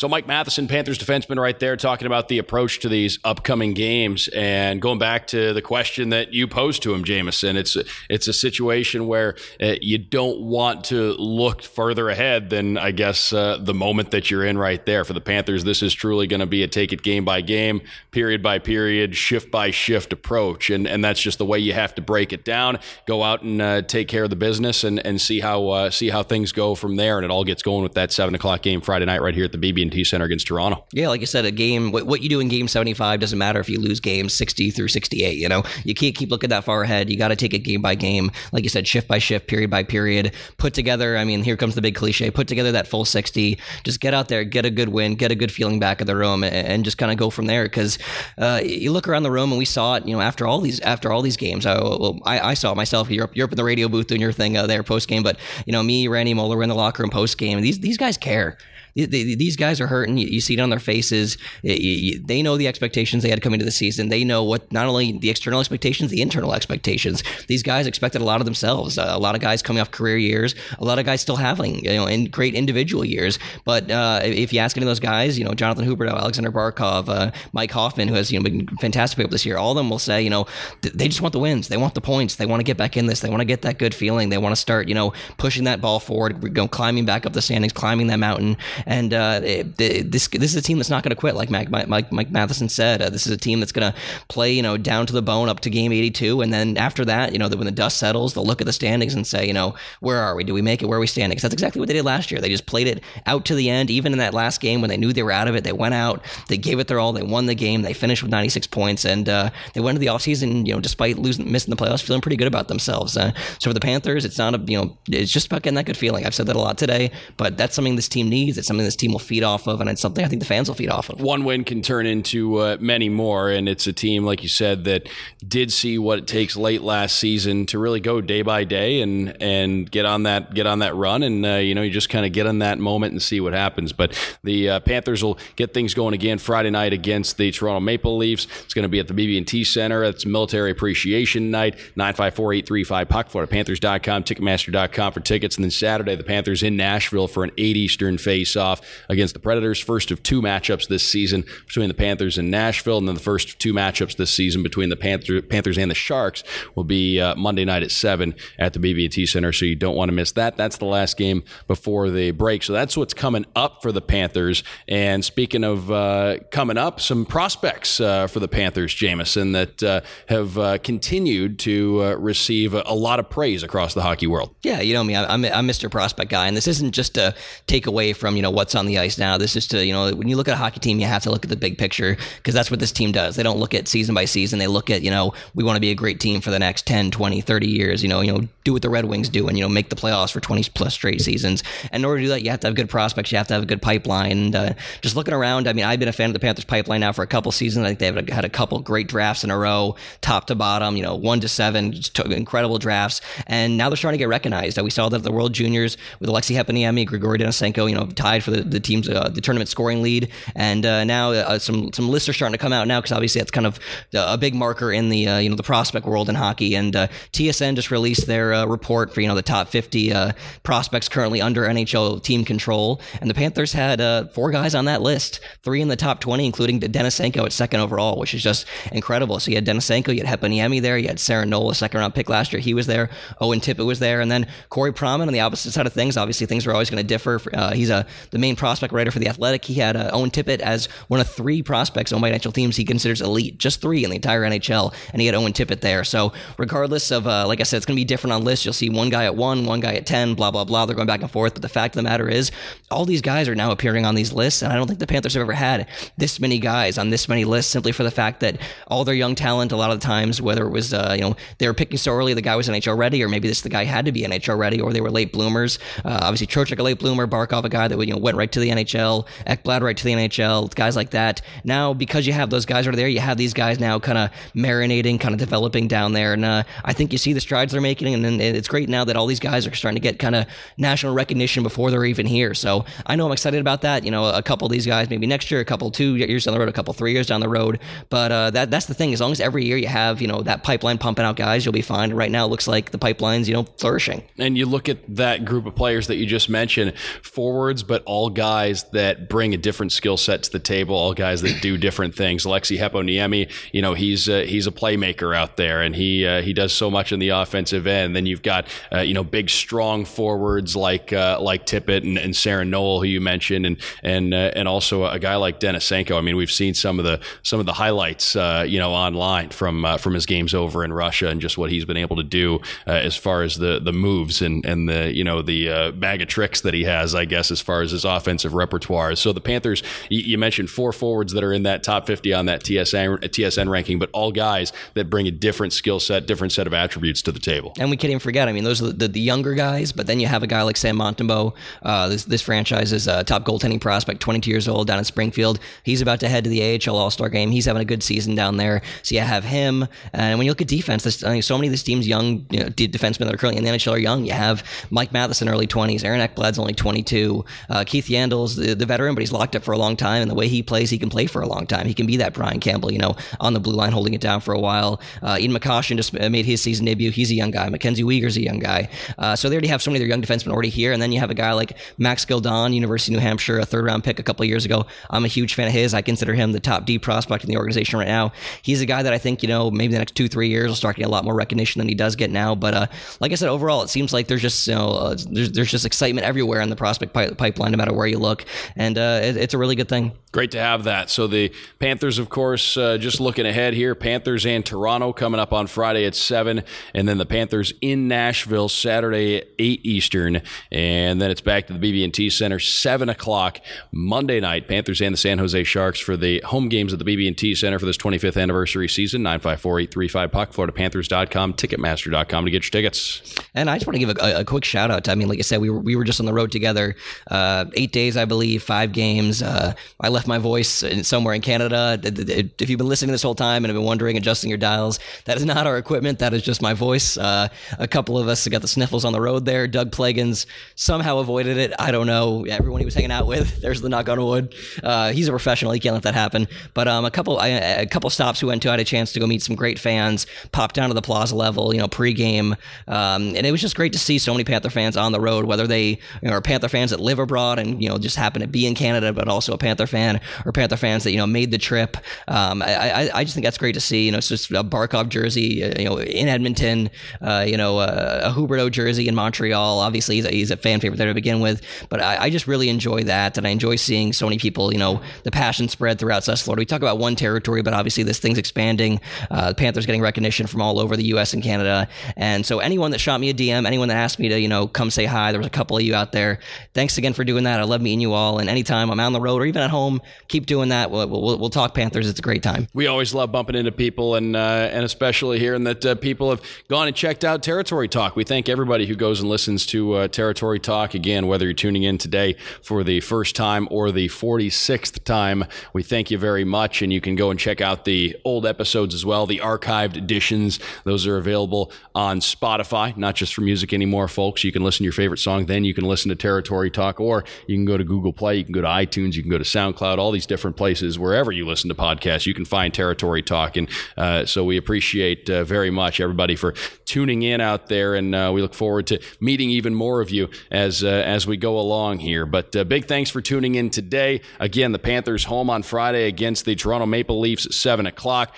So 0.00 0.08
Mike 0.08 0.26
Matheson, 0.26 0.66
Panthers 0.66 0.96
defenseman, 0.96 1.38
right 1.38 1.60
there, 1.60 1.76
talking 1.76 2.06
about 2.06 2.28
the 2.28 2.38
approach 2.38 2.80
to 2.80 2.88
these 2.88 3.18
upcoming 3.22 3.74
games, 3.74 4.28
and 4.28 4.80
going 4.80 4.98
back 4.98 5.26
to 5.26 5.52
the 5.52 5.60
question 5.60 6.08
that 6.08 6.32
you 6.32 6.48
posed 6.48 6.82
to 6.84 6.94
him, 6.94 7.04
Jameson. 7.04 7.58
It's 7.58 7.76
it's 8.08 8.26
a 8.26 8.32
situation 8.32 9.06
where 9.06 9.34
uh, 9.62 9.74
you 9.82 9.98
don't 9.98 10.40
want 10.40 10.84
to 10.84 11.12
look 11.18 11.60
further 11.62 12.08
ahead 12.08 12.48
than 12.48 12.78
I 12.78 12.92
guess 12.92 13.34
uh, 13.34 13.58
the 13.60 13.74
moment 13.74 14.10
that 14.12 14.30
you're 14.30 14.42
in 14.42 14.56
right 14.56 14.82
there. 14.86 15.04
For 15.04 15.12
the 15.12 15.20
Panthers, 15.20 15.64
this 15.64 15.82
is 15.82 15.92
truly 15.92 16.26
going 16.26 16.40
to 16.40 16.46
be 16.46 16.62
a 16.62 16.66
take 16.66 16.94
it 16.94 17.02
game 17.02 17.26
by 17.26 17.42
game, 17.42 17.82
period 18.10 18.42
by 18.42 18.58
period, 18.58 19.14
shift 19.14 19.50
by 19.50 19.70
shift 19.70 20.14
approach, 20.14 20.70
and 20.70 20.88
and 20.88 21.04
that's 21.04 21.20
just 21.20 21.36
the 21.36 21.44
way 21.44 21.58
you 21.58 21.74
have 21.74 21.94
to 21.96 22.00
break 22.00 22.32
it 22.32 22.42
down. 22.42 22.78
Go 23.06 23.22
out 23.22 23.42
and 23.42 23.60
uh, 23.60 23.82
take 23.82 24.08
care 24.08 24.24
of 24.24 24.30
the 24.30 24.36
business, 24.36 24.82
and 24.82 24.98
and 25.04 25.20
see 25.20 25.40
how 25.40 25.68
uh, 25.68 25.90
see 25.90 26.08
how 26.08 26.22
things 26.22 26.52
go 26.52 26.74
from 26.74 26.96
there, 26.96 27.18
and 27.18 27.26
it 27.26 27.30
all 27.30 27.44
gets 27.44 27.62
going 27.62 27.82
with 27.82 27.92
that 27.96 28.12
seven 28.12 28.34
o'clock 28.34 28.62
game 28.62 28.80
Friday 28.80 29.04
night 29.04 29.20
right 29.20 29.34
here 29.34 29.44
at 29.44 29.52
the 29.52 29.58
BB 29.58 29.89
AT&T 29.90 30.04
Center 30.04 30.24
against 30.24 30.46
Toronto. 30.46 30.84
Yeah, 30.92 31.08
like 31.08 31.20
you 31.20 31.26
said, 31.26 31.44
a 31.44 31.50
game. 31.50 31.92
What, 31.92 32.06
what 32.06 32.22
you 32.22 32.28
do 32.28 32.40
in 32.40 32.48
Game 32.48 32.68
75 32.68 33.20
doesn't 33.20 33.38
matter 33.38 33.60
if 33.60 33.68
you 33.68 33.80
lose 33.80 34.00
games 34.00 34.36
60 34.36 34.70
through 34.70 34.88
68. 34.88 35.36
You 35.36 35.48
know, 35.48 35.62
you 35.84 35.94
can't 35.94 36.14
keep 36.14 36.30
looking 36.30 36.50
that 36.50 36.64
far 36.64 36.82
ahead. 36.82 37.10
You 37.10 37.16
got 37.16 37.28
to 37.28 37.36
take 37.36 37.54
it 37.54 37.60
game 37.60 37.82
by 37.82 37.94
game, 37.94 38.30
like 38.52 38.64
you 38.64 38.70
said, 38.70 38.86
shift 38.86 39.08
by 39.08 39.18
shift, 39.18 39.48
period 39.48 39.70
by 39.70 39.82
period. 39.82 40.34
Put 40.56 40.74
together. 40.74 41.16
I 41.16 41.24
mean, 41.24 41.42
here 41.42 41.56
comes 41.56 41.74
the 41.74 41.82
big 41.82 41.94
cliche. 41.94 42.30
Put 42.30 42.48
together 42.48 42.72
that 42.72 42.86
full 42.86 43.04
60. 43.04 43.58
Just 43.84 44.00
get 44.00 44.14
out 44.14 44.28
there, 44.28 44.44
get 44.44 44.64
a 44.64 44.70
good 44.70 44.88
win, 44.88 45.14
get 45.14 45.32
a 45.32 45.34
good 45.34 45.52
feeling 45.52 45.80
back 45.80 46.00
in 46.00 46.06
the 46.06 46.16
room, 46.16 46.44
and, 46.44 46.54
and 46.54 46.84
just 46.84 46.98
kind 46.98 47.12
of 47.12 47.18
go 47.18 47.30
from 47.30 47.46
there. 47.46 47.64
Because 47.64 47.98
uh, 48.38 48.60
you 48.64 48.92
look 48.92 49.08
around 49.08 49.24
the 49.24 49.30
room 49.30 49.50
and 49.50 49.58
we 49.58 49.64
saw 49.64 49.96
it. 49.96 50.06
You 50.06 50.14
know, 50.14 50.22
after 50.22 50.46
all 50.46 50.60
these 50.60 50.80
after 50.80 51.12
all 51.12 51.22
these 51.22 51.36
games, 51.36 51.66
I, 51.66 51.74
well, 51.74 52.18
I, 52.24 52.40
I 52.40 52.54
saw 52.54 52.72
it 52.72 52.76
myself. 52.76 53.10
You're 53.10 53.24
up, 53.24 53.36
you're 53.36 53.44
up 53.44 53.52
in 53.52 53.56
the 53.56 53.64
radio 53.64 53.88
booth 53.88 54.06
doing 54.06 54.20
your 54.20 54.32
thing 54.32 54.56
uh, 54.56 54.66
there 54.66 54.82
post 54.82 55.08
game, 55.08 55.22
but 55.22 55.38
you 55.66 55.72
know, 55.72 55.82
me, 55.82 56.08
Randy 56.08 56.34
Moller, 56.34 56.56
we're 56.56 56.62
in 56.62 56.68
the 56.68 56.74
locker 56.74 57.02
room 57.02 57.10
post 57.10 57.38
game. 57.38 57.60
These 57.60 57.80
these 57.80 57.96
guys 57.96 58.16
care 58.16 58.58
these 58.94 59.56
guys 59.56 59.80
are 59.80 59.86
hurting. 59.86 60.16
You, 60.16 60.26
you, 60.26 60.40
see 60.40 60.54
it 60.54 60.60
on 60.60 60.70
their 60.70 60.78
faces. 60.78 61.38
they 61.62 62.42
know 62.42 62.56
the 62.56 62.66
expectations 62.66 63.22
they 63.22 63.30
had 63.30 63.42
coming 63.42 63.58
to 63.58 63.64
the 63.64 63.70
season. 63.70 64.08
They 64.08 64.24
know 64.24 64.42
what 64.42 64.70
not 64.72 64.86
only 64.86 65.18
the 65.18 65.30
external 65.30 65.60
expectations, 65.60 66.10
the 66.10 66.22
internal 66.22 66.54
expectations. 66.54 67.22
These 67.46 67.62
guys 67.62 67.86
expected 67.86 68.20
a 68.20 68.24
lot 68.24 68.40
of 68.40 68.44
themselves. 68.44 68.98
Uh, 68.98 69.06
a 69.08 69.18
lot 69.18 69.34
of 69.34 69.40
guys 69.40 69.62
coming 69.62 69.80
off 69.80 69.90
career 69.90 70.16
years. 70.16 70.54
A 70.78 70.84
lot 70.84 70.98
of 70.98 71.04
guys 71.04 71.20
still 71.20 71.36
having 71.36 71.84
you 71.84 71.92
know 71.92 72.06
in 72.06 72.26
great 72.26 72.54
individual 72.54 73.04
years. 73.04 73.38
But 73.64 73.90
uh, 73.90 74.20
if 74.22 74.52
you 74.52 74.60
ask 74.60 74.76
any 74.76 74.84
of 74.84 74.88
those 74.88 75.00
guys, 75.00 75.38
you 75.38 75.44
know 75.44 75.54
Jonathan 75.54 75.86
Huberdeau, 75.86 76.16
Alexander 76.16 76.50
Barkov, 76.50 77.08
uh, 77.08 77.30
Mike 77.52 77.70
Hoffman, 77.70 78.08
who 78.08 78.14
has 78.14 78.32
you 78.32 78.38
know 78.38 78.44
been 78.44 78.66
fantastic 78.78 79.28
this 79.30 79.44
year, 79.44 79.56
all 79.56 79.72
of 79.72 79.76
them 79.76 79.90
will 79.90 79.98
say 79.98 80.22
you 80.22 80.30
know 80.30 80.46
they 80.82 81.08
just 81.08 81.20
want 81.20 81.32
the 81.32 81.38
wins. 81.38 81.68
They 81.68 81.76
want 81.76 81.94
the 81.94 82.00
points. 82.00 82.36
They 82.36 82.46
want 82.46 82.60
to 82.60 82.64
get 82.64 82.76
back 82.76 82.96
in 82.96 83.06
this. 83.06 83.20
They 83.20 83.28
want 83.28 83.40
to 83.40 83.46
get 83.46 83.62
that 83.62 83.78
good 83.78 83.94
feeling. 83.94 84.30
They 84.30 84.38
want 84.38 84.54
to 84.54 84.60
start 84.60 84.88
you 84.88 84.94
know 84.94 85.12
pushing 85.36 85.64
that 85.64 85.80
ball 85.80 86.00
forward, 86.00 86.54
go 86.54 86.66
climbing 86.68 87.04
back 87.04 87.26
up 87.26 87.32
the 87.32 87.42
standings, 87.42 87.72
climbing 87.72 88.08
that 88.08 88.18
mountain, 88.18 88.56
and 88.86 89.12
uh, 89.12 89.40
this 89.40 90.28
this 90.28 90.50
is 90.50 90.56
a 90.56 90.62
team 90.62 90.78
that's 90.78 90.90
not 90.90 91.02
going 91.02 91.10
to 91.10 91.16
quit, 91.16 91.34
like 91.34 91.50
Mike, 91.50 91.70
Mike, 91.70 92.12
Mike 92.12 92.30
Matheson 92.30 92.68
said. 92.68 93.02
Uh, 93.02 93.10
this 93.10 93.26
is 93.26 93.32
a 93.32 93.36
team 93.36 93.60
that's 93.60 93.72
going 93.72 93.92
to 93.92 93.98
play, 94.28 94.52
you 94.52 94.62
know, 94.62 94.76
down 94.76 95.06
to 95.06 95.12
the 95.12 95.22
bone 95.22 95.48
up 95.48 95.60
to 95.60 95.70
game 95.70 95.92
82, 95.92 96.40
and 96.40 96.52
then 96.52 96.76
after 96.76 97.04
that, 97.04 97.32
you 97.32 97.38
know, 97.38 97.48
when 97.48 97.66
the 97.66 97.70
dust 97.70 97.98
settles, 97.98 98.34
they'll 98.34 98.46
look 98.46 98.60
at 98.60 98.66
the 98.66 98.72
standings 98.72 99.14
and 99.14 99.26
say, 99.26 99.46
you 99.46 99.52
know, 99.52 99.74
where 100.00 100.18
are 100.18 100.34
we? 100.34 100.44
Do 100.44 100.54
we 100.54 100.62
make 100.62 100.82
it? 100.82 100.86
Where 100.86 100.98
are 100.98 101.00
we 101.00 101.06
standing? 101.06 101.30
Because 101.36 101.42
that's 101.42 101.54
exactly 101.54 101.80
what 101.80 101.88
they 101.88 101.94
did 101.94 102.04
last 102.04 102.30
year. 102.30 102.40
They 102.40 102.48
just 102.48 102.66
played 102.66 102.86
it 102.86 103.02
out 103.26 103.44
to 103.46 103.54
the 103.54 103.68
end, 103.68 103.90
even 103.90 104.12
in 104.12 104.18
that 104.18 104.34
last 104.34 104.60
game 104.60 104.80
when 104.80 104.90
they 104.90 104.96
knew 104.96 105.12
they 105.12 105.22
were 105.22 105.32
out 105.32 105.48
of 105.48 105.54
it. 105.54 105.64
They 105.64 105.72
went 105.72 105.94
out, 105.94 106.24
they 106.48 106.56
gave 106.56 106.78
it 106.78 106.88
their 106.88 106.98
all, 106.98 107.12
they 107.12 107.22
won 107.22 107.46
the 107.46 107.54
game, 107.54 107.82
they 107.82 107.92
finished 107.92 108.22
with 108.22 108.30
96 108.30 108.66
points, 108.68 109.04
and 109.04 109.28
uh, 109.28 109.50
they 109.74 109.80
went 109.80 109.96
into 109.96 110.06
the 110.06 110.12
offseason, 110.12 110.66
you 110.66 110.74
know, 110.74 110.80
despite 110.80 111.18
losing, 111.18 111.50
missing 111.50 111.70
the 111.70 111.76
playoffs, 111.76 112.02
feeling 112.02 112.22
pretty 112.22 112.36
good 112.36 112.48
about 112.48 112.68
themselves. 112.68 113.16
Uh, 113.16 113.32
so 113.58 113.70
for 113.70 113.74
the 113.74 113.80
Panthers, 113.80 114.24
it's 114.24 114.38
not 114.38 114.54
a, 114.54 114.58
you 114.66 114.78
know, 114.78 114.96
it's 115.08 115.32
just 115.32 115.46
about 115.46 115.62
getting 115.62 115.76
that 115.76 115.86
good 115.86 115.96
feeling. 115.96 116.26
I've 116.26 116.34
said 116.34 116.46
that 116.46 116.56
a 116.56 116.60
lot 116.60 116.78
today, 116.78 117.10
but 117.36 117.56
that's 117.56 117.74
something 117.74 117.96
this 117.96 118.08
team 118.08 118.28
needs. 118.28 118.56
It's 118.58 118.69
something 118.70 118.84
this 118.84 118.94
team 118.94 119.10
will 119.10 119.18
feed 119.18 119.42
off 119.42 119.66
of, 119.66 119.80
and 119.80 119.90
it's 119.90 120.00
something 120.00 120.24
I 120.24 120.28
think 120.28 120.40
the 120.40 120.46
fans 120.46 120.68
will 120.68 120.76
feed 120.76 120.90
off 120.90 121.10
of. 121.10 121.20
One 121.20 121.44
win 121.44 121.64
can 121.64 121.82
turn 121.82 122.06
into 122.06 122.58
uh, 122.58 122.76
many 122.78 123.08
more, 123.08 123.50
and 123.50 123.68
it's 123.68 123.88
a 123.88 123.92
team, 123.92 124.24
like 124.24 124.44
you 124.44 124.48
said, 124.48 124.84
that 124.84 125.08
did 125.46 125.72
see 125.72 125.98
what 125.98 126.20
it 126.20 126.26
takes 126.28 126.56
late 126.56 126.82
last 126.82 127.16
season 127.16 127.66
to 127.66 127.78
really 127.80 127.98
go 127.98 128.20
day 128.20 128.42
by 128.42 128.62
day 128.62 129.02
and 129.02 129.36
and 129.42 129.90
get 129.90 130.04
on 130.04 130.22
that 130.22 130.54
get 130.54 130.66
on 130.66 130.78
that 130.78 130.94
run, 130.94 131.24
and 131.24 131.44
uh, 131.44 131.54
you 131.54 131.74
know 131.74 131.82
you 131.82 131.90
just 131.90 132.08
kind 132.08 132.24
of 132.24 132.32
get 132.32 132.46
in 132.46 132.60
that 132.60 132.78
moment 132.78 133.12
and 133.12 133.20
see 133.20 133.40
what 133.40 133.52
happens. 133.52 133.92
But 133.92 134.16
the 134.44 134.70
uh, 134.70 134.80
Panthers 134.80 135.24
will 135.24 135.38
get 135.56 135.74
things 135.74 135.92
going 135.92 136.14
again 136.14 136.38
Friday 136.38 136.70
night 136.70 136.92
against 136.92 137.36
the 137.36 137.50
Toronto 137.50 137.80
Maple 137.80 138.16
Leafs. 138.16 138.46
It's 138.62 138.74
going 138.74 138.84
to 138.84 138.88
be 138.88 139.00
at 139.00 139.08
the 139.08 139.14
BB&T 139.14 139.64
Center. 139.64 140.04
It's 140.04 140.24
Military 140.24 140.70
Appreciation 140.70 141.50
Night. 141.50 141.76
Nine 141.96 142.14
five 142.14 142.34
four 142.34 142.52
eight 142.52 142.66
three 142.66 142.84
five 142.84 143.08
puck. 143.08 143.30
Panthers.com, 143.30 144.24
Ticketmaster.com 144.24 145.12
for 145.12 145.20
tickets, 145.20 145.56
and 145.56 145.64
then 145.64 145.70
Saturday 145.70 146.14
the 146.14 146.24
Panthers 146.24 146.62
in 146.62 146.76
Nashville 146.76 147.28
for 147.28 147.44
an 147.44 147.50
eight 147.58 147.76
Eastern 147.76 148.18
face-off 148.60 148.80
against 149.08 149.34
the 149.34 149.40
Predators. 149.40 149.80
First 149.80 150.10
of 150.10 150.22
two 150.22 150.42
matchups 150.42 150.88
this 150.88 151.06
season 151.06 151.44
between 151.66 151.88
the 151.88 151.94
Panthers 151.94 152.38
and 152.38 152.50
Nashville, 152.50 152.98
and 152.98 153.08
then 153.08 153.14
the 153.14 153.20
first 153.20 153.58
two 153.58 153.72
matchups 153.72 154.16
this 154.16 154.30
season 154.30 154.62
between 154.62 154.88
the 154.88 154.96
Panther, 154.96 155.40
Panthers 155.42 155.78
and 155.78 155.90
the 155.90 155.94
Sharks 155.94 156.44
will 156.74 156.84
be 156.84 157.20
uh, 157.20 157.34
Monday 157.36 157.64
night 157.64 157.82
at 157.82 157.90
seven 157.90 158.34
at 158.58 158.72
the 158.72 158.78
BB&T 158.78 159.26
Center. 159.26 159.52
So 159.52 159.64
you 159.64 159.76
don't 159.76 159.96
want 159.96 160.10
to 160.10 160.14
miss 160.14 160.32
that. 160.32 160.56
That's 160.56 160.78
the 160.78 160.84
last 160.84 161.16
game 161.16 161.42
before 161.66 162.10
the 162.10 162.30
break. 162.32 162.62
So 162.62 162.72
that's 162.72 162.96
what's 162.96 163.14
coming 163.14 163.46
up 163.56 163.82
for 163.82 163.92
the 163.92 164.02
Panthers. 164.02 164.62
And 164.88 165.24
speaking 165.24 165.64
of 165.64 165.90
uh, 165.90 166.38
coming 166.50 166.76
up, 166.76 167.00
some 167.00 167.24
prospects 167.24 168.00
uh, 168.00 168.26
for 168.26 168.40
the 168.40 168.48
Panthers, 168.48 168.94
Jameson, 168.94 169.52
that 169.52 169.82
uh, 169.82 170.00
have 170.28 170.58
uh, 170.58 170.78
continued 170.78 171.58
to 171.60 172.02
uh, 172.02 172.14
receive 172.16 172.74
a, 172.74 172.82
a, 172.86 173.00
lot 173.00 173.18
of 173.18 173.30
praise 173.30 173.62
across 173.62 173.94
the 173.94 174.02
hockey 174.02 174.26
world. 174.26 174.54
Yeah, 174.62 174.80
you 174.80 174.92
know 174.92 175.02
me, 175.02 175.16
I'm, 175.16 175.44
I'm 175.44 175.66
Mr. 175.66 175.90
Prospect 175.90 176.30
guy, 176.30 176.46
and 176.46 176.56
this 176.56 176.68
isn't 176.68 176.92
just 176.92 177.14
to 177.14 177.34
take 177.66 177.86
away 177.86 178.12
from 178.12 178.36
you 178.36 178.42
know 178.42 178.49
what's 178.50 178.74
on 178.74 178.86
the 178.86 178.98
ice 178.98 179.18
now. 179.18 179.38
This 179.38 179.56
is 179.56 179.66
to 179.68 179.84
you 179.84 179.92
know 179.92 180.10
when 180.14 180.28
you 180.28 180.36
look 180.36 180.48
at 180.48 180.54
a 180.54 180.58
hockey 180.58 180.80
team, 180.80 181.00
you 181.00 181.06
have 181.06 181.22
to 181.24 181.30
look 181.30 181.44
at 181.44 181.50
the 181.50 181.56
big 181.56 181.78
picture 181.78 182.16
because 182.36 182.54
that's 182.54 182.70
what 182.70 182.80
this 182.80 182.92
team 182.92 183.12
does. 183.12 183.36
They 183.36 183.42
don't 183.42 183.58
look 183.58 183.74
at 183.74 183.88
season 183.88 184.14
by 184.14 184.24
season. 184.24 184.58
They 184.58 184.66
look 184.66 184.90
at, 184.90 185.02
you 185.02 185.10
know, 185.10 185.34
we 185.54 185.64
want 185.64 185.76
to 185.76 185.80
be 185.80 185.90
a 185.90 185.94
great 185.94 186.20
team 186.20 186.40
for 186.40 186.50
the 186.50 186.58
next 186.58 186.86
10, 186.86 187.10
20, 187.10 187.40
30 187.40 187.66
years, 187.66 188.02
you 188.02 188.08
know, 188.08 188.20
you 188.20 188.32
know, 188.32 188.48
do 188.64 188.72
what 188.72 188.82
the 188.82 188.88
Red 188.88 189.04
Wings 189.06 189.28
do 189.28 189.48
and, 189.48 189.56
you 189.56 189.64
know, 189.64 189.68
make 189.68 189.90
the 189.90 189.96
playoffs 189.96 190.32
for 190.32 190.40
20 190.40 190.70
plus 190.74 190.94
straight 190.94 191.20
seasons. 191.20 191.62
And 191.92 192.02
in 192.02 192.04
order 192.04 192.20
to 192.20 192.24
do 192.24 192.28
that, 192.30 192.42
you 192.42 192.50
have 192.50 192.60
to 192.60 192.66
have 192.68 192.76
good 192.76 192.88
prospects. 192.88 193.32
You 193.32 193.38
have 193.38 193.48
to 193.48 193.54
have 193.54 193.62
a 193.62 193.66
good 193.66 193.82
pipeline. 193.82 194.30
And 194.30 194.56
uh, 194.56 194.74
just 195.00 195.16
looking 195.16 195.34
around, 195.34 195.68
I 195.68 195.72
mean, 195.72 195.84
I've 195.84 195.98
been 195.98 196.08
a 196.08 196.12
fan 196.12 196.30
of 196.30 196.34
the 196.34 196.40
Panthers 196.40 196.64
pipeline 196.64 197.00
now 197.00 197.12
for 197.12 197.22
a 197.22 197.26
couple 197.26 197.52
seasons. 197.52 197.84
I 197.84 197.94
think 197.94 197.98
they've 197.98 198.28
had 198.28 198.44
a 198.44 198.48
couple 198.48 198.78
great 198.80 199.08
drafts 199.08 199.44
in 199.44 199.50
a 199.50 199.58
row, 199.58 199.96
top 200.20 200.46
to 200.46 200.54
bottom, 200.54 200.96
you 200.96 201.02
know, 201.02 201.14
one 201.14 201.40
to 201.40 201.48
seven, 201.48 201.92
just 201.92 202.18
incredible 202.18 202.78
drafts. 202.78 203.20
And 203.46 203.76
now 203.76 203.88
they're 203.88 203.96
starting 203.96 204.18
to 204.18 204.22
get 204.22 204.28
recognized. 204.28 204.80
We 204.80 204.90
saw 204.90 205.08
that 205.08 205.22
the 205.22 205.32
World 205.32 205.52
Juniors 205.52 205.96
with 206.20 206.30
Aleksi 206.30 206.56
Heponiemi, 206.56 207.06
Grigory 207.06 207.38
Denisenko, 207.38 207.88
you 207.88 207.94
know, 207.94 208.06
tied 208.06 208.39
for 208.40 208.50
the, 208.50 208.62
the 208.62 208.80
team's 208.80 209.08
uh, 209.08 209.28
the 209.28 209.40
tournament 209.40 209.68
scoring 209.68 210.02
lead. 210.02 210.30
And 210.54 210.84
uh, 210.84 211.04
now 211.04 211.32
uh, 211.32 211.58
some 211.58 211.92
some 211.92 212.08
lists 212.08 212.28
are 212.28 212.32
starting 212.32 212.52
to 212.52 212.58
come 212.58 212.72
out 212.72 212.86
now 212.88 213.00
because 213.00 213.12
obviously 213.12 213.40
that's 213.40 213.50
kind 213.50 213.66
of 213.66 213.78
a 214.14 214.38
big 214.38 214.54
marker 214.54 214.92
in 214.92 215.08
the 215.08 215.28
uh, 215.28 215.38
you 215.38 215.48
know 215.48 215.56
the 215.56 215.62
prospect 215.62 216.06
world 216.06 216.28
in 216.28 216.34
hockey. 216.34 216.74
And 216.74 216.94
uh, 216.94 217.08
TSN 217.32 217.76
just 217.76 217.90
released 217.90 218.26
their 218.26 218.52
uh, 218.52 218.66
report 218.66 219.14
for 219.14 219.20
you 219.20 219.28
know 219.28 219.34
the 219.34 219.42
top 219.42 219.68
50 219.68 220.12
uh, 220.12 220.32
prospects 220.62 221.08
currently 221.08 221.40
under 221.40 221.62
NHL 221.62 222.22
team 222.22 222.44
control, 222.44 223.00
and 223.20 223.28
the 223.28 223.34
Panthers 223.34 223.72
had 223.72 224.00
uh, 224.00 224.26
four 224.28 224.50
guys 224.50 224.74
on 224.74 224.84
that 224.86 225.02
list, 225.02 225.40
three 225.62 225.80
in 225.80 225.88
the 225.88 225.96
top 225.96 226.20
20, 226.20 226.44
including 226.46 226.80
Denisenko 226.80 227.46
at 227.46 227.52
second 227.52 227.80
overall, 227.80 228.18
which 228.18 228.34
is 228.34 228.42
just 228.42 228.66
incredible. 228.92 229.38
So 229.40 229.50
you 229.50 229.56
had 229.56 229.66
Denisenko, 229.66 230.14
you 230.14 230.24
had 230.24 230.40
Heponiemi 230.40 230.80
there, 230.80 230.98
you 230.98 231.08
had 231.08 231.18
Serron 231.18 231.48
Noel, 231.48 231.74
second 231.74 232.00
round 232.00 232.14
pick 232.14 232.28
last 232.28 232.52
year, 232.52 232.60
he 232.60 232.74
was 232.74 232.86
there, 232.86 233.10
Owen 233.40 233.60
Tippett 233.60 233.86
was 233.86 233.98
there, 233.98 234.20
and 234.20 234.30
then 234.30 234.46
Corey 234.68 234.92
Pronman 234.92 235.26
on 235.26 235.32
the 235.32 235.40
opposite 235.40 235.72
side 235.72 235.86
of 235.86 235.92
things. 235.92 236.16
Obviously, 236.16 236.46
things 236.46 236.66
are 236.66 236.72
always 236.72 236.90
going 236.90 237.02
to 237.02 237.06
differ. 237.06 237.40
he's 237.72 237.90
a 237.90 238.06
the 238.30 238.38
main 238.38 238.56
prospect 238.56 238.92
writer 238.92 239.10
for 239.10 239.18
the 239.18 239.28
Athletic. 239.28 239.64
He 239.64 239.74
had 239.74 239.96
uh, 239.96 240.10
Owen 240.12 240.30
Tippett 240.30 240.60
as 240.60 240.86
one 241.08 241.20
of 241.20 241.28
three 241.28 241.62
prospects 241.62 242.12
owned 242.12 242.22
by 242.22 242.30
NHL 242.30 242.52
teams 242.52 242.76
he 242.76 242.84
considers 242.84 243.20
elite, 243.20 243.58
just 243.58 243.80
three 243.80 244.04
in 244.04 244.10
the 244.10 244.16
entire 244.16 244.42
NHL, 244.42 244.94
and 245.12 245.20
he 245.20 245.26
had 245.26 245.34
Owen 245.34 245.52
Tippett 245.52 245.80
there. 245.80 246.04
So 246.04 246.32
regardless 246.58 247.10
of, 247.10 247.26
uh, 247.26 247.46
like 247.46 247.60
I 247.60 247.64
said, 247.64 247.78
it's 247.78 247.86
going 247.86 247.96
to 247.96 248.00
be 248.00 248.04
different 248.04 248.32
on 248.32 248.44
lists. 248.44 248.64
You'll 248.64 248.74
see 248.74 248.90
one 248.90 249.10
guy 249.10 249.24
at 249.24 249.36
one, 249.36 249.66
one 249.66 249.80
guy 249.80 249.94
at 249.94 250.06
ten, 250.06 250.34
blah 250.34 250.50
blah 250.50 250.64
blah. 250.64 250.86
They're 250.86 250.96
going 250.96 251.06
back 251.06 251.22
and 251.22 251.30
forth. 251.30 251.54
But 251.54 251.62
the 251.62 251.68
fact 251.68 251.94
of 251.94 252.02
the 252.02 252.08
matter 252.08 252.28
is, 252.28 252.50
all 252.90 253.04
these 253.04 253.22
guys 253.22 253.48
are 253.48 253.54
now 253.54 253.70
appearing 253.70 254.06
on 254.06 254.14
these 254.14 254.32
lists, 254.32 254.62
and 254.62 254.72
I 254.72 254.76
don't 254.76 254.86
think 254.86 255.00
the 255.00 255.06
Panthers 255.06 255.34
have 255.34 255.42
ever 255.42 255.52
had 255.52 255.88
this 256.16 256.40
many 256.40 256.58
guys 256.58 256.98
on 256.98 257.10
this 257.10 257.28
many 257.28 257.44
lists 257.44 257.72
simply 257.72 257.92
for 257.92 258.02
the 258.02 258.10
fact 258.10 258.40
that 258.40 258.58
all 258.86 259.04
their 259.04 259.14
young 259.14 259.34
talent, 259.34 259.72
a 259.72 259.76
lot 259.76 259.90
of 259.90 260.00
the 260.00 260.06
times, 260.06 260.40
whether 260.40 260.66
it 260.66 260.70
was 260.70 260.94
uh, 260.94 261.12
you 261.14 261.22
know 261.22 261.36
they 261.58 261.66
were 261.66 261.74
picking 261.74 261.98
so 261.98 262.12
early, 262.12 262.34
the 262.34 262.42
guy 262.42 262.56
was 262.56 262.68
NHL 262.68 262.96
ready, 262.96 263.22
or 263.22 263.28
maybe 263.28 263.48
this 263.48 263.62
the 263.62 263.68
guy 263.68 263.84
had 263.84 264.04
to 264.04 264.12
be 264.12 264.22
NHL 264.22 264.56
ready, 264.56 264.80
or 264.80 264.92
they 264.92 265.00
were 265.00 265.10
late 265.10 265.32
bloomers. 265.32 265.78
Uh, 266.04 266.18
obviously, 266.22 266.46
Trocheck 266.46 266.78
a 266.78 266.82
late 266.82 266.98
bloomer, 266.98 267.26
Barkov 267.26 267.64
a 267.64 267.68
guy 267.68 267.88
that 267.88 267.96
would, 267.96 268.08
you 268.08 268.14
know 268.14 268.19
went 268.20 268.36
right 268.36 268.50
to 268.52 268.60
the 268.60 268.70
NHL, 268.70 269.26
Ekblad 269.46 269.82
right 269.82 269.96
to 269.96 270.04
the 270.04 270.12
NHL, 270.12 270.74
guys 270.74 270.96
like 270.96 271.10
that. 271.10 271.42
Now 271.64 271.94
because 271.94 272.26
you 272.26 272.32
have 272.32 272.50
those 272.50 272.66
guys 272.66 272.86
are 272.86 272.92
there, 272.92 273.08
you 273.08 273.20
have 273.20 273.36
these 273.36 273.54
guys 273.54 273.80
now 273.80 273.98
kind 273.98 274.18
of 274.18 274.30
marinating, 274.54 275.20
kind 275.20 275.34
of 275.34 275.38
developing 275.38 275.88
down 275.88 276.12
there, 276.12 276.32
and 276.32 276.44
uh, 276.44 276.62
I 276.84 276.92
think 276.92 277.12
you 277.12 277.18
see 277.18 277.32
the 277.32 277.40
strides 277.40 277.72
they're 277.72 277.80
making, 277.80 278.14
and, 278.14 278.24
and 278.24 278.40
it's 278.40 278.68
great 278.68 278.88
now 278.88 279.04
that 279.04 279.16
all 279.16 279.26
these 279.26 279.40
guys 279.40 279.66
are 279.66 279.74
starting 279.74 279.96
to 279.96 280.02
get 280.02 280.18
kind 280.18 280.34
of 280.34 280.46
national 280.76 281.14
recognition 281.14 281.62
before 281.62 281.90
they're 281.90 282.04
even 282.04 282.26
here. 282.26 282.54
So 282.54 282.84
I 283.06 283.16
know 283.16 283.26
I'm 283.26 283.32
excited 283.32 283.60
about 283.60 283.82
that. 283.82 284.04
You 284.04 284.10
know, 284.10 284.26
a 284.26 284.42
couple 284.42 284.66
of 284.66 284.72
these 284.72 284.86
guys 284.86 285.10
maybe 285.10 285.26
next 285.26 285.50
year, 285.50 285.60
a 285.60 285.64
couple 285.64 285.90
two 285.90 286.16
years 286.16 286.44
down 286.44 286.54
the 286.54 286.60
road, 286.60 286.68
a 286.68 286.72
couple 286.72 286.92
three 286.94 287.12
years 287.12 287.26
down 287.26 287.40
the 287.40 287.48
road. 287.48 287.80
But 288.08 288.32
uh, 288.32 288.50
that 288.50 288.70
that's 288.70 288.86
the 288.86 288.94
thing. 288.94 289.12
As 289.12 289.20
long 289.20 289.32
as 289.32 289.40
every 289.40 289.64
year 289.64 289.76
you 289.76 289.88
have 289.88 290.20
you 290.20 290.28
know 290.28 290.42
that 290.42 290.62
pipeline 290.62 290.98
pumping 290.98 291.24
out 291.24 291.36
guys, 291.36 291.64
you'll 291.64 291.72
be 291.72 291.82
fine. 291.82 292.10
And 292.10 292.18
right 292.18 292.30
now, 292.30 292.46
it 292.46 292.48
looks 292.48 292.68
like 292.68 292.90
the 292.90 292.98
pipeline's 292.98 293.48
you 293.48 293.54
know 293.54 293.64
flourishing. 293.78 294.22
And 294.38 294.56
you 294.56 294.66
look 294.66 294.88
at 294.88 294.98
that 295.16 295.44
group 295.44 295.66
of 295.66 295.74
players 295.74 296.06
that 296.08 296.16
you 296.16 296.26
just 296.26 296.48
mentioned, 296.48 296.96
forwards, 297.22 297.82
but 297.82 298.02
all 298.10 298.28
guys 298.28 298.82
that 298.90 299.28
bring 299.28 299.54
a 299.54 299.56
different 299.56 299.92
skill 299.92 300.16
set 300.16 300.42
to 300.42 300.50
the 300.50 300.58
table, 300.58 300.96
all 300.96 301.14
guys 301.14 301.42
that 301.42 301.62
do 301.62 301.78
different 301.78 302.12
things. 302.12 302.44
Aleksi 302.44 302.76
Heponiemi, 302.76 303.48
you 303.72 303.80
know, 303.80 303.94
he's 303.94 304.28
uh, 304.28 304.40
he's 304.40 304.66
a 304.66 304.72
playmaker 304.72 305.34
out 305.34 305.56
there, 305.56 305.80
and 305.80 305.94
he 305.94 306.26
uh, 306.26 306.42
he 306.42 306.52
does 306.52 306.72
so 306.72 306.90
much 306.90 307.12
in 307.12 307.20
the 307.20 307.28
offensive 307.28 307.86
end. 307.86 308.16
Then 308.16 308.26
you've 308.26 308.42
got 308.42 308.66
uh, 308.92 308.98
you 308.98 309.14
know 309.14 309.22
big 309.22 309.48
strong 309.48 310.04
forwards 310.04 310.74
like 310.74 311.12
uh, 311.12 311.38
like 311.40 311.66
Tippett 311.66 312.02
and, 312.02 312.18
and 312.18 312.34
Serron 312.34 312.68
Noel, 312.68 312.98
who 312.98 313.06
you 313.06 313.20
mentioned, 313.20 313.64
and 313.64 313.76
and 314.02 314.34
uh, 314.34 314.50
and 314.56 314.66
also 314.66 315.04
a 315.04 315.20
guy 315.20 315.36
like 315.36 315.60
Denisenko. 315.60 316.18
I 316.18 316.20
mean, 316.20 316.34
we've 316.34 316.50
seen 316.50 316.74
some 316.74 316.98
of 316.98 317.04
the 317.04 317.20
some 317.44 317.60
of 317.60 317.66
the 317.66 317.74
highlights, 317.74 318.34
uh, 318.34 318.64
you 318.66 318.80
know, 318.80 318.90
online 318.90 319.50
from 319.50 319.86
from 319.98 320.14
his 320.14 320.26
games 320.26 320.52
over 320.52 320.82
in 320.82 320.92
Russia 320.92 321.28
and 321.28 321.40
just 321.40 321.56
what 321.56 321.70
he's 321.70 321.84
been 321.84 321.96
able 321.96 322.16
to 322.16 322.24
do 322.24 322.58
as 322.86 323.16
far 323.16 323.44
as 323.44 323.54
the 323.54 323.78
the 323.78 323.92
moves 323.92 324.42
and 324.42 324.66
and 324.66 324.88
the 324.88 325.14
you 325.14 325.22
know 325.22 325.42
the 325.42 325.92
bag 325.92 326.22
of 326.22 326.26
tricks 326.26 326.62
that 326.62 326.74
he 326.74 326.82
has, 326.82 327.14
I 327.14 327.24
guess, 327.24 327.52
as 327.52 327.60
far 327.60 327.82
as 327.82 327.89
his 327.90 328.04
offensive 328.04 328.54
repertoire. 328.54 329.14
So 329.16 329.32
the 329.32 329.40
Panthers, 329.40 329.82
you, 330.08 330.40
mentioned 330.40 330.70
four 330.70 330.92
forwards 330.92 331.34
that 331.34 331.44
are 331.44 331.52
in 331.52 331.64
that 331.64 331.82
top 331.82 332.06
50 332.06 332.32
on 332.32 332.46
that 332.46 332.64
TSN 332.64 333.18
TSN 333.18 333.68
ranking, 333.68 333.98
but 333.98 334.08
all 334.12 334.32
guys 334.32 334.72
that 334.94 335.10
bring 335.10 335.26
a 335.26 335.30
different 335.30 335.72
skill 335.74 336.00
set, 336.00 336.26
different 336.26 336.52
set 336.52 336.66
of 336.66 336.72
attributes 336.72 337.20
to 337.22 337.32
the 337.32 337.38
table. 337.38 337.74
And 337.78 337.90
we 337.90 337.96
can't 337.96 338.10
even 338.10 338.20
forget. 338.20 338.48
I 338.48 338.52
mean, 338.52 338.64
those 338.64 338.80
are 338.82 338.90
the, 338.92 339.06
the 339.06 339.20
younger 339.20 339.54
guys, 339.54 339.92
but 339.92 340.06
then 340.06 340.18
you 340.18 340.26
have 340.26 340.42
a 340.42 340.46
guy 340.46 340.62
like 340.62 340.78
Sam 340.78 340.96
Montembeault. 340.96 341.54
Uh, 341.82 342.08
this 342.08 342.24
this 342.24 342.42
franchise's 342.42 343.06
uh, 343.06 343.22
top 343.24 343.44
goaltending 343.44 343.80
prospect, 343.80 344.20
22 344.20 344.50
years 344.50 344.66
old, 344.66 344.86
down 344.86 344.98
in 344.98 345.04
Springfield. 345.04 345.60
He's 345.82 346.00
about 346.00 346.20
to 346.20 346.28
head 346.28 346.44
to 346.44 346.50
the 346.50 346.80
AHL 346.88 346.96
All 346.96 347.10
Star 347.10 347.28
game. 347.28 347.50
He's 347.50 347.66
having 347.66 347.82
a 347.82 347.84
good 347.84 348.02
season 348.02 348.34
down 348.34 348.56
there. 348.56 348.82
So 349.02 349.14
you 349.14 349.20
have 349.20 349.44
him. 349.44 349.86
And 350.12 350.38
when 350.38 350.46
you 350.46 350.50
look 350.50 350.62
at 350.62 350.68
defense, 350.68 351.04
this, 351.04 351.22
I 351.24 351.32
mean, 351.32 351.42
so 351.42 351.56
many 351.56 351.68
of 351.68 351.72
these 351.72 351.82
teams, 351.82 352.08
young 352.08 352.46
you 352.50 352.60
know, 352.60 352.66
defensemen 352.66 353.26
that 353.26 353.34
are 353.34 353.36
currently 353.36 353.58
in 353.58 353.64
the 353.64 353.70
NHL 353.70 353.92
are 353.92 353.98
young. 353.98 354.24
You 354.24 354.32
have 354.32 354.64
Mike 354.90 355.12
Matheson, 355.12 355.48
early 355.48 355.66
20s. 355.66 356.04
Aaron 356.04 356.20
Ekblad's 356.20 356.58
only 356.58 356.72
22. 356.72 357.44
Uh, 357.68 357.79
Keith 357.84 358.06
Yandle's 358.06 358.56
the, 358.56 358.74
the, 358.74 358.86
veteran, 358.86 359.14
but 359.14 359.20
he's 359.20 359.32
locked 359.32 359.54
up 359.56 359.62
for 359.62 359.72
a 359.72 359.78
long 359.78 359.96
time. 359.96 360.22
And 360.22 360.30
the 360.30 360.34
way 360.34 360.48
he 360.48 360.62
plays, 360.62 360.90
he 360.90 360.98
can 360.98 361.10
play 361.10 361.26
for 361.26 361.42
a 361.42 361.46
long 361.46 361.66
time. 361.66 361.86
He 361.86 361.94
can 361.94 362.06
be 362.06 362.16
that 362.18 362.34
Brian 362.34 362.60
Campbell, 362.60 362.92
you 362.92 362.98
know, 362.98 363.16
on 363.38 363.52
the 363.52 363.60
blue 363.60 363.74
line, 363.74 363.92
holding 363.92 364.14
it 364.14 364.20
down 364.20 364.40
for 364.40 364.52
a 364.52 364.58
while. 364.58 365.00
Uh, 365.22 365.38
Ian 365.40 365.52
McCoshen 365.52 365.96
just 365.96 366.12
made 366.12 366.44
his 366.44 366.60
season 366.60 366.86
debut. 366.86 367.10
He's 367.10 367.30
a 367.30 367.34
young 367.34 367.50
guy. 367.50 367.68
Mackenzie 367.68 368.02
Weegar's 368.02 368.36
a 368.36 368.42
young 368.42 368.58
guy. 368.58 368.88
Uh, 369.18 369.36
so 369.36 369.48
they 369.48 369.54
already 369.54 369.68
have 369.68 369.82
so 369.82 369.90
many 369.90 369.98
of 369.98 370.08
their 370.08 370.08
young 370.08 370.22
defensemen 370.22 370.52
already 370.52 370.70
here. 370.70 370.92
And 370.92 371.00
then 371.00 371.12
you 371.12 371.20
have 371.20 371.30
a 371.30 371.34
guy 371.34 371.52
like 371.52 371.76
Max 371.98 372.24
Gildon, 372.24 372.74
University 372.74 373.14
of 373.14 373.20
New 373.20 373.26
Hampshire, 373.26 373.58
a 373.58 373.66
third 373.66 373.84
round 373.84 374.04
pick 374.04 374.18
a 374.18 374.22
couple 374.22 374.44
years 374.44 374.64
ago. 374.64 374.86
I'm 375.08 375.24
a 375.24 375.28
huge 375.28 375.54
fan 375.54 375.68
of 375.68 375.72
his. 375.72 375.94
I 375.94 376.02
consider 376.02 376.34
him 376.34 376.52
the 376.52 376.60
top 376.60 376.84
D 376.84 376.98
prospect 376.98 377.44
in 377.44 377.50
the 377.50 377.56
organization 377.56 377.98
right 377.98 378.08
now. 378.08 378.32
He's 378.62 378.80
a 378.80 378.86
guy 378.86 379.02
that 379.02 379.12
I 379.12 379.18
think, 379.18 379.42
you 379.42 379.48
know, 379.48 379.70
maybe 379.70 379.92
the 379.92 379.98
next 379.98 380.14
two, 380.14 380.28
three 380.28 380.48
years 380.48 380.68
will 380.68 380.76
start 380.76 380.96
getting 380.96 381.08
a 381.08 381.12
lot 381.12 381.24
more 381.24 381.34
recognition 381.34 381.80
than 381.80 381.88
he 381.88 381.94
does 381.94 382.16
get 382.16 382.30
now. 382.30 382.54
But 382.54 382.74
uh, 382.74 382.86
like 383.20 383.32
I 383.32 383.34
said, 383.34 383.48
overall, 383.48 383.82
it 383.82 383.88
seems 383.88 384.12
like 384.12 384.28
there's 384.28 384.42
just, 384.42 384.66
you 384.66 384.74
know, 384.74 384.90
uh, 384.90 385.16
there's, 385.30 385.52
there's 385.52 385.70
just 385.70 385.86
excitement 385.86 386.26
everywhere 386.26 386.60
in 386.60 386.70
the 386.70 386.76
prospect 386.76 387.12
pipeline, 387.12 387.69
no 387.70 387.76
matter 387.76 387.92
where 387.92 388.06
you 388.06 388.18
look. 388.18 388.44
And 388.76 388.98
uh, 388.98 389.20
it, 389.22 389.36
it's 389.36 389.54
a 389.54 389.58
really 389.58 389.76
good 389.76 389.88
thing. 389.88 390.12
Great 390.32 390.52
to 390.52 390.60
have 390.60 390.84
that. 390.84 391.10
So 391.10 391.26
the 391.26 391.52
Panthers, 391.80 392.20
of 392.20 392.28
course, 392.28 392.76
uh, 392.76 392.98
just 392.98 393.20
looking 393.20 393.46
ahead 393.46 393.74
here, 393.74 393.96
Panthers 393.96 394.46
and 394.46 394.64
Toronto 394.64 395.12
coming 395.12 395.40
up 395.40 395.52
on 395.52 395.66
Friday 395.66 396.06
at 396.06 396.14
7, 396.14 396.62
and 396.94 397.08
then 397.08 397.18
the 397.18 397.26
Panthers 397.26 397.72
in 397.80 398.06
Nashville 398.06 398.68
Saturday 398.68 399.38
at 399.38 399.48
8 399.58 399.80
Eastern, 399.84 400.42
and 400.70 401.20
then 401.20 401.32
it's 401.32 401.40
back 401.40 401.66
to 401.66 401.72
the 401.72 401.80
BB&T 401.80 402.30
Center 402.30 402.60
7 402.60 403.08
o'clock 403.08 403.60
Monday 403.90 404.38
night. 404.38 404.68
Panthers 404.68 405.00
and 405.00 405.14
the 405.14 405.18
San 405.18 405.38
Jose 405.38 405.64
Sharks 405.64 405.98
for 405.98 406.16
the 406.16 406.40
home 406.44 406.68
games 406.68 406.92
at 406.92 407.00
the 407.00 407.04
BB&T 407.04 407.56
Center 407.56 407.80
for 407.80 407.86
this 407.86 407.96
25th 407.96 408.40
anniversary 408.40 408.88
season. 408.88 409.22
954-835-PUCK, 409.22 410.52
FloridaPanthers.com, 410.52 411.54
Ticketmaster.com 411.54 412.44
to 412.44 412.50
get 412.52 412.64
your 412.64 412.70
tickets. 412.70 413.34
And 413.54 413.68
I 413.68 413.76
just 413.76 413.86
want 413.88 413.94
to 413.96 413.98
give 413.98 414.16
a, 414.16 414.40
a, 414.40 414.44
quick 414.44 414.64
shout 414.64 414.90
out. 414.92 415.04
To, 415.04 415.12
I 415.12 415.16
mean, 415.16 415.28
like 415.28 415.38
I 415.38 415.42
said, 415.42 415.60
we 415.60 415.70
were, 415.70 415.80
we 415.80 415.96
were 415.96 416.04
just 416.04 416.20
on 416.20 416.26
the 416.26 416.32
road 416.32 416.52
together, 416.52 416.94
uh, 417.30 417.59
eight 417.74 417.92
days, 417.92 418.16
I 418.16 418.24
believe, 418.24 418.62
five 418.62 418.92
games. 418.92 419.42
Uh, 419.42 419.74
I 420.00 420.08
left 420.08 420.26
my 420.26 420.38
voice 420.38 420.84
somewhere 421.02 421.34
in 421.34 421.40
Canada. 421.40 421.98
If 422.02 422.70
you've 422.70 422.78
been 422.78 422.88
listening 422.88 423.12
this 423.12 423.22
whole 423.22 423.34
time 423.34 423.64
and 423.64 423.66
have 423.66 423.76
been 423.76 423.84
wondering, 423.84 424.16
adjusting 424.16 424.48
your 424.48 424.58
dials, 424.58 424.98
that 425.24 425.36
is 425.36 425.44
not 425.44 425.66
our 425.66 425.78
equipment. 425.78 426.18
That 426.18 426.34
is 426.34 426.42
just 426.42 426.62
my 426.62 426.74
voice. 426.74 427.16
Uh, 427.16 427.48
a 427.78 427.88
couple 427.88 428.18
of 428.18 428.28
us 428.28 428.46
got 428.48 428.62
the 428.62 428.68
sniffles 428.68 429.04
on 429.04 429.12
the 429.12 429.20
road 429.20 429.44
there. 429.44 429.66
Doug 429.66 429.90
Plagens 429.90 430.46
somehow 430.74 431.18
avoided 431.18 431.56
it. 431.56 431.72
I 431.78 431.90
don't 431.90 432.06
know. 432.06 432.44
Everyone 432.46 432.80
he 432.80 432.84
was 432.84 432.94
hanging 432.94 433.12
out 433.12 433.26
with, 433.26 433.60
there's 433.62 433.80
the 433.80 433.88
knock 433.88 434.08
on 434.08 434.22
wood. 434.22 434.54
Uh, 434.82 435.12
he's 435.12 435.28
a 435.28 435.30
professional. 435.30 435.72
He 435.72 435.80
can't 435.80 435.94
let 435.94 436.02
that 436.04 436.14
happen. 436.14 436.48
But 436.74 436.88
um, 436.88 437.04
a 437.04 437.10
couple, 437.10 437.40
a 437.40 437.86
couple 437.86 438.10
stops 438.10 438.42
we 438.42 438.48
went 438.48 438.62
to, 438.62 438.68
I 438.68 438.72
had 438.72 438.80
a 438.80 438.84
chance 438.84 439.12
to 439.12 439.20
go 439.20 439.26
meet 439.26 439.42
some 439.42 439.56
great 439.56 439.78
fans. 439.78 440.26
Popped 440.52 440.74
down 440.74 440.88
to 440.88 440.94
the 440.94 441.02
Plaza 441.02 441.34
level, 441.34 441.72
you 441.74 441.80
know, 441.80 441.88
pregame, 441.88 442.56
um, 442.88 443.34
and 443.36 443.46
it 443.46 443.50
was 443.52 443.60
just 443.60 443.76
great 443.76 443.92
to 443.92 443.98
see 443.98 444.18
so 444.18 444.32
many 444.32 444.44
Panther 444.44 444.70
fans 444.70 444.96
on 444.96 445.12
the 445.12 445.20
road. 445.20 445.44
Whether 445.44 445.66
they 445.66 445.88
you 445.88 445.98
know, 446.22 446.32
are 446.32 446.40
Panther 446.40 446.68
fans 446.68 446.90
that 446.90 447.00
live 447.00 447.18
abroad 447.18 447.49
and 447.58 447.82
you 447.82 447.88
know 447.88 447.98
just 447.98 448.16
happen 448.16 448.42
to 448.42 448.48
be 448.48 448.66
in 448.66 448.74
Canada, 448.74 449.12
but 449.12 449.28
also 449.28 449.52
a 449.52 449.58
Panther 449.58 449.86
fan, 449.86 450.20
or 450.44 450.52
Panther 450.52 450.76
fans 450.76 451.04
that 451.04 451.12
you 451.12 451.18
know 451.18 451.26
made 451.26 451.50
the 451.50 451.58
trip. 451.58 451.96
Um, 452.28 452.62
I, 452.62 452.74
I, 452.74 453.10
I, 453.14 453.24
just 453.24 453.34
think 453.34 453.44
that's 453.44 453.58
great 453.58 453.74
to 453.74 453.80
see. 453.80 454.06
You 454.06 454.12
know, 454.12 454.18
it's 454.18 454.28
just 454.28 454.50
a 454.50 454.64
Barkov 454.64 455.08
jersey, 455.08 455.64
uh, 455.64 455.78
you 455.78 455.88
know, 455.88 455.98
in 455.98 456.28
Edmonton. 456.28 456.90
Uh, 457.20 457.44
you 457.46 457.56
know, 457.56 457.78
uh, 457.78 458.20
a 458.24 458.38
Huberdeau 458.38 458.70
jersey 458.70 459.08
in 459.08 459.14
Montreal. 459.14 459.80
Obviously, 459.80 460.16
he's 460.16 460.24
a, 460.24 460.30
he's 460.30 460.50
a 460.50 460.56
fan 460.56 460.80
favorite 460.80 460.98
there 460.98 461.08
to 461.08 461.14
begin 461.14 461.40
with. 461.40 461.62
But 461.88 462.00
I, 462.00 462.24
I, 462.24 462.30
just 462.30 462.46
really 462.46 462.68
enjoy 462.68 463.04
that, 463.04 463.36
and 463.36 463.46
I 463.46 463.50
enjoy 463.50 463.76
seeing 463.76 464.12
so 464.12 464.26
many 464.26 464.38
people. 464.38 464.72
You 464.72 464.78
know, 464.78 465.02
the 465.24 465.30
passion 465.30 465.68
spread 465.68 465.98
throughout 465.98 466.24
South 466.24 466.40
Florida. 466.40 466.60
We 466.60 466.66
talk 466.66 466.82
about 466.82 466.98
one 466.98 467.16
territory, 467.16 467.62
but 467.62 467.74
obviously 467.74 468.02
this 468.04 468.18
thing's 468.18 468.38
expanding. 468.38 469.00
Uh, 469.30 469.48
the 469.50 469.54
Panthers 469.54 469.86
getting 469.86 470.00
recognition 470.00 470.46
from 470.46 470.62
all 470.62 470.78
over 470.78 470.96
the 470.96 471.04
U.S. 471.04 471.32
and 471.34 471.42
Canada, 471.42 471.88
and 472.16 472.44
so 472.44 472.60
anyone 472.60 472.90
that 472.92 472.98
shot 472.98 473.20
me 473.20 473.30
a 473.30 473.34
DM, 473.34 473.66
anyone 473.66 473.88
that 473.88 473.96
asked 473.96 474.18
me 474.18 474.28
to, 474.28 474.40
you 474.40 474.48
know, 474.48 474.66
come 474.66 474.90
say 474.90 475.04
hi, 475.04 475.32
there 475.32 475.38
was 475.38 475.46
a 475.46 475.50
couple 475.50 475.76
of 475.76 475.82
you 475.82 475.94
out 475.94 476.12
there. 476.12 476.38
Thanks 476.74 476.98
again 476.98 477.12
for 477.12 477.24
doing 477.24 477.39
that. 477.44 477.60
I 477.60 477.64
love 477.64 477.80
meeting 477.80 478.00
you 478.00 478.12
all, 478.12 478.38
and 478.38 478.48
anytime 478.48 478.90
I'm 478.90 479.00
on 479.00 479.12
the 479.12 479.20
road 479.20 479.42
or 479.42 479.46
even 479.46 479.62
at 479.62 479.70
home, 479.70 480.00
keep 480.28 480.46
doing 480.46 480.70
that. 480.70 480.90
We'll, 480.90 481.08
we'll, 481.08 481.38
we'll 481.38 481.50
talk 481.50 481.74
Panthers. 481.74 482.08
It's 482.08 482.18
a 482.18 482.22
great 482.22 482.42
time. 482.42 482.68
We 482.74 482.86
always 482.86 483.14
love 483.14 483.32
bumping 483.32 483.56
into 483.56 483.72
people, 483.72 484.14
and 484.14 484.36
uh, 484.36 484.68
and 484.72 484.84
especially 484.84 485.38
hearing 485.38 485.64
that 485.64 485.84
uh, 485.84 485.94
people 485.96 486.30
have 486.30 486.42
gone 486.68 486.86
and 486.86 486.96
checked 486.96 487.24
out 487.24 487.42
Territory 487.42 487.88
Talk. 487.88 488.16
We 488.16 488.24
thank 488.24 488.48
everybody 488.48 488.86
who 488.86 488.94
goes 488.94 489.20
and 489.20 489.28
listens 489.28 489.66
to 489.66 489.94
uh, 489.94 490.08
Territory 490.08 490.60
Talk. 490.60 490.94
Again, 490.94 491.26
whether 491.26 491.44
you're 491.44 491.54
tuning 491.54 491.82
in 491.82 491.98
today 491.98 492.36
for 492.62 492.84
the 492.84 493.00
first 493.00 493.36
time 493.36 493.68
or 493.70 493.90
the 493.90 494.08
46th 494.08 495.04
time, 495.04 495.44
we 495.72 495.82
thank 495.82 496.10
you 496.10 496.18
very 496.18 496.44
much. 496.44 496.82
And 496.82 496.92
you 496.92 497.00
can 497.00 497.16
go 497.16 497.30
and 497.30 497.38
check 497.38 497.60
out 497.60 497.84
the 497.84 498.16
old 498.24 498.46
episodes 498.46 498.94
as 498.94 499.04
well, 499.04 499.26
the 499.26 499.38
archived 499.38 499.96
editions. 499.96 500.58
Those 500.84 501.06
are 501.06 501.16
available 501.16 501.72
on 501.94 502.20
Spotify, 502.20 502.96
not 502.96 503.14
just 503.14 503.34
for 503.34 503.40
music 503.40 503.72
anymore, 503.72 504.08
folks. 504.08 504.44
You 504.44 504.52
can 504.52 504.62
listen 504.62 504.78
to 504.78 504.84
your 504.84 504.92
favorite 504.92 505.18
song, 505.18 505.46
then 505.46 505.64
you 505.64 505.74
can 505.74 505.84
listen 505.84 506.08
to 506.08 506.16
Territory 506.16 506.70
Talk, 506.70 507.00
or 507.00 507.24
you 507.46 507.56
can 507.56 507.64
go 507.64 507.76
to 507.76 507.84
Google 507.84 508.12
Play, 508.12 508.36
you 508.36 508.44
can 508.44 508.52
go 508.52 508.62
to 508.62 508.68
iTunes, 508.68 509.14
you 509.14 509.22
can 509.22 509.30
go 509.30 509.38
to 509.38 509.44
SoundCloud, 509.44 509.98
all 509.98 510.12
these 510.12 510.26
different 510.26 510.56
places, 510.56 510.98
wherever 510.98 511.32
you 511.32 511.46
listen 511.46 511.68
to 511.68 511.74
podcasts, 511.74 512.26
you 512.26 512.34
can 512.34 512.44
find 512.44 512.72
Territory 512.72 513.22
Talk. 513.22 513.56
And 513.56 513.68
uh, 513.96 514.26
so 514.26 514.44
we 514.44 514.56
appreciate 514.56 515.28
uh, 515.28 515.44
very 515.44 515.70
much 515.70 516.00
everybody 516.00 516.36
for 516.36 516.52
tuning 516.84 517.22
in 517.22 517.40
out 517.40 517.68
there, 517.68 517.94
and 517.94 518.14
uh, 518.14 518.30
we 518.34 518.42
look 518.42 518.54
forward 518.54 518.86
to 518.88 519.00
meeting 519.20 519.50
even 519.50 519.74
more 519.74 520.00
of 520.00 520.10
you 520.10 520.28
as 520.50 520.82
uh, 520.82 520.88
as 520.88 521.26
we 521.26 521.36
go 521.36 521.58
along 521.58 521.98
here. 521.98 522.26
But 522.26 522.54
uh, 522.56 522.64
big 522.64 522.86
thanks 522.86 523.10
for 523.10 523.20
tuning 523.20 523.54
in 523.54 523.70
today. 523.70 524.20
Again, 524.38 524.72
the 524.72 524.78
Panthers 524.78 525.24
home 525.24 525.50
on 525.50 525.62
Friday 525.62 526.06
against 526.06 526.44
the 526.44 526.54
Toronto 526.54 526.86
Maple 526.86 527.20
Leafs 527.20 527.54
seven 527.54 527.86
o'clock 527.86 528.34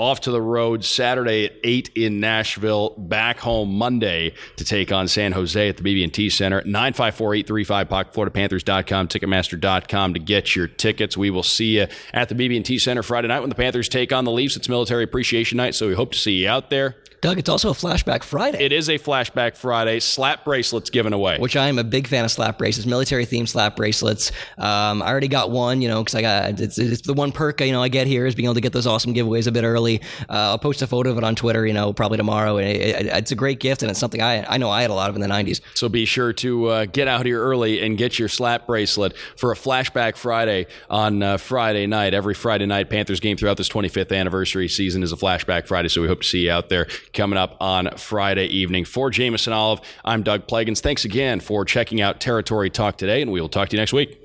off 0.00 0.22
to 0.22 0.30
the 0.30 0.40
road 0.40 0.82
Saturday 0.82 1.44
at 1.44 1.52
8 1.62 1.90
in 1.94 2.20
Nashville, 2.20 2.94
back 2.96 3.38
home 3.38 3.74
Monday 3.74 4.32
to 4.56 4.64
take 4.64 4.90
on 4.90 5.06
San 5.06 5.32
Jose 5.32 5.68
at 5.68 5.76
the 5.76 5.82
BB&T 5.82 6.30
Center. 6.30 6.62
954-835-PUCK, 6.62 8.14
FloridaPanthers.com, 8.14 9.08
Ticketmaster.com 9.08 10.14
to 10.14 10.20
get 10.20 10.56
your 10.56 10.68
tickets. 10.68 11.18
We 11.18 11.28
will 11.28 11.42
see 11.42 11.76
you 11.78 11.86
at 12.14 12.30
the 12.30 12.34
BB&T 12.34 12.78
Center 12.78 13.02
Friday 13.02 13.28
night 13.28 13.40
when 13.40 13.50
the 13.50 13.54
Panthers 13.54 13.90
take 13.90 14.10
on 14.10 14.24
the 14.24 14.32
Leafs. 14.32 14.56
It's 14.56 14.70
Military 14.70 15.04
Appreciation 15.04 15.58
Night, 15.58 15.74
so 15.74 15.86
we 15.86 15.94
hope 15.94 16.12
to 16.12 16.18
see 16.18 16.32
you 16.32 16.48
out 16.48 16.70
there. 16.70 16.96
Doug, 17.20 17.38
it's 17.38 17.50
also 17.50 17.68
a 17.68 17.74
Flashback 17.74 18.22
Friday. 18.22 18.64
It 18.64 18.72
is 18.72 18.88
a 18.88 18.98
Flashback 18.98 19.54
Friday. 19.54 20.00
Slap 20.00 20.42
bracelets 20.42 20.88
given 20.88 21.12
away. 21.12 21.38
Which 21.38 21.54
I 21.54 21.68
am 21.68 21.78
a 21.78 21.84
big 21.84 22.06
fan 22.06 22.24
of 22.24 22.30
slap 22.30 22.56
bracelets, 22.56 22.86
military 22.86 23.26
themed 23.26 23.48
slap 23.48 23.76
bracelets. 23.76 24.32
Um, 24.56 25.02
I 25.02 25.08
already 25.08 25.28
got 25.28 25.50
one, 25.50 25.82
you 25.82 25.88
know, 25.88 26.02
because 26.02 26.14
I 26.14 26.22
got 26.22 26.60
it's, 26.60 26.78
it's, 26.78 27.02
the 27.02 27.12
one 27.12 27.30
perk 27.30 27.60
you 27.60 27.72
know 27.72 27.82
I 27.82 27.88
get 27.88 28.06
here 28.06 28.24
is 28.24 28.34
being 28.34 28.46
able 28.46 28.54
to 28.54 28.62
get 28.62 28.72
those 28.72 28.86
awesome 28.86 29.12
giveaways 29.12 29.46
a 29.46 29.52
bit 29.52 29.64
early. 29.64 30.00
Uh, 30.30 30.50
I'll 30.50 30.58
post 30.58 30.80
a 30.80 30.86
photo 30.86 31.10
of 31.10 31.18
it 31.18 31.24
on 31.24 31.34
Twitter, 31.34 31.66
you 31.66 31.74
know, 31.74 31.92
probably 31.92 32.16
tomorrow. 32.16 32.56
It, 32.56 32.76
it, 32.76 33.06
it's 33.06 33.32
a 33.32 33.36
great 33.36 33.60
gift 33.60 33.82
and 33.82 33.90
it's 33.90 34.00
something 34.00 34.22
I 34.22 34.44
I 34.50 34.56
know 34.56 34.70
I 34.70 34.80
had 34.80 34.90
a 34.90 34.94
lot 34.94 35.10
of 35.10 35.16
in 35.16 35.20
the 35.20 35.28
'90s. 35.28 35.60
So 35.74 35.90
be 35.90 36.06
sure 36.06 36.32
to 36.32 36.66
uh, 36.66 36.84
get 36.86 37.06
out 37.06 37.26
here 37.26 37.42
early 37.42 37.82
and 37.82 37.98
get 37.98 38.18
your 38.18 38.28
slap 38.28 38.66
bracelet 38.66 39.14
for 39.36 39.52
a 39.52 39.56
Flashback 39.56 40.16
Friday 40.16 40.68
on 40.88 41.22
uh, 41.22 41.36
Friday 41.36 41.86
night. 41.86 42.14
Every 42.14 42.34
Friday 42.34 42.64
night, 42.64 42.88
Panthers 42.88 43.20
game 43.20 43.36
throughout 43.36 43.58
this 43.58 43.68
25th 43.68 44.16
anniversary 44.16 44.68
season 44.68 45.02
is 45.02 45.12
a 45.12 45.16
Flashback 45.16 45.66
Friday. 45.66 45.88
So 45.88 46.00
we 46.00 46.08
hope 46.08 46.22
to 46.22 46.26
see 46.26 46.46
you 46.46 46.50
out 46.50 46.70
there 46.70 46.86
coming 47.12 47.38
up 47.38 47.56
on 47.60 47.96
Friday 47.96 48.46
evening. 48.46 48.84
For 48.84 49.10
Jameson 49.10 49.52
Olive, 49.52 49.80
I'm 50.04 50.22
Doug 50.22 50.46
Plagens. 50.46 50.80
Thanks 50.80 51.04
again 51.04 51.40
for 51.40 51.64
checking 51.64 52.00
out 52.00 52.20
Territory 52.20 52.70
Talk 52.70 52.96
today, 52.96 53.22
and 53.22 53.30
we 53.30 53.40
will 53.40 53.48
talk 53.48 53.68
to 53.70 53.76
you 53.76 53.80
next 53.80 53.92
week. 53.92 54.20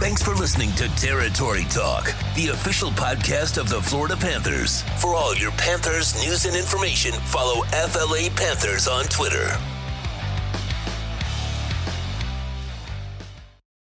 Thanks 0.00 0.22
for 0.22 0.34
listening 0.34 0.70
to 0.76 0.88
Territory 0.96 1.64
Talk, 1.70 2.06
the 2.34 2.48
official 2.48 2.90
podcast 2.90 3.58
of 3.58 3.68
the 3.68 3.82
Florida 3.82 4.16
Panthers. 4.16 4.82
For 5.00 5.14
all 5.14 5.36
your 5.36 5.50
Panthers 5.52 6.14
news 6.24 6.46
and 6.46 6.56
information, 6.56 7.12
follow 7.12 7.64
FLA 7.66 8.30
Panthers 8.34 8.88
on 8.88 9.04
Twitter. 9.04 9.58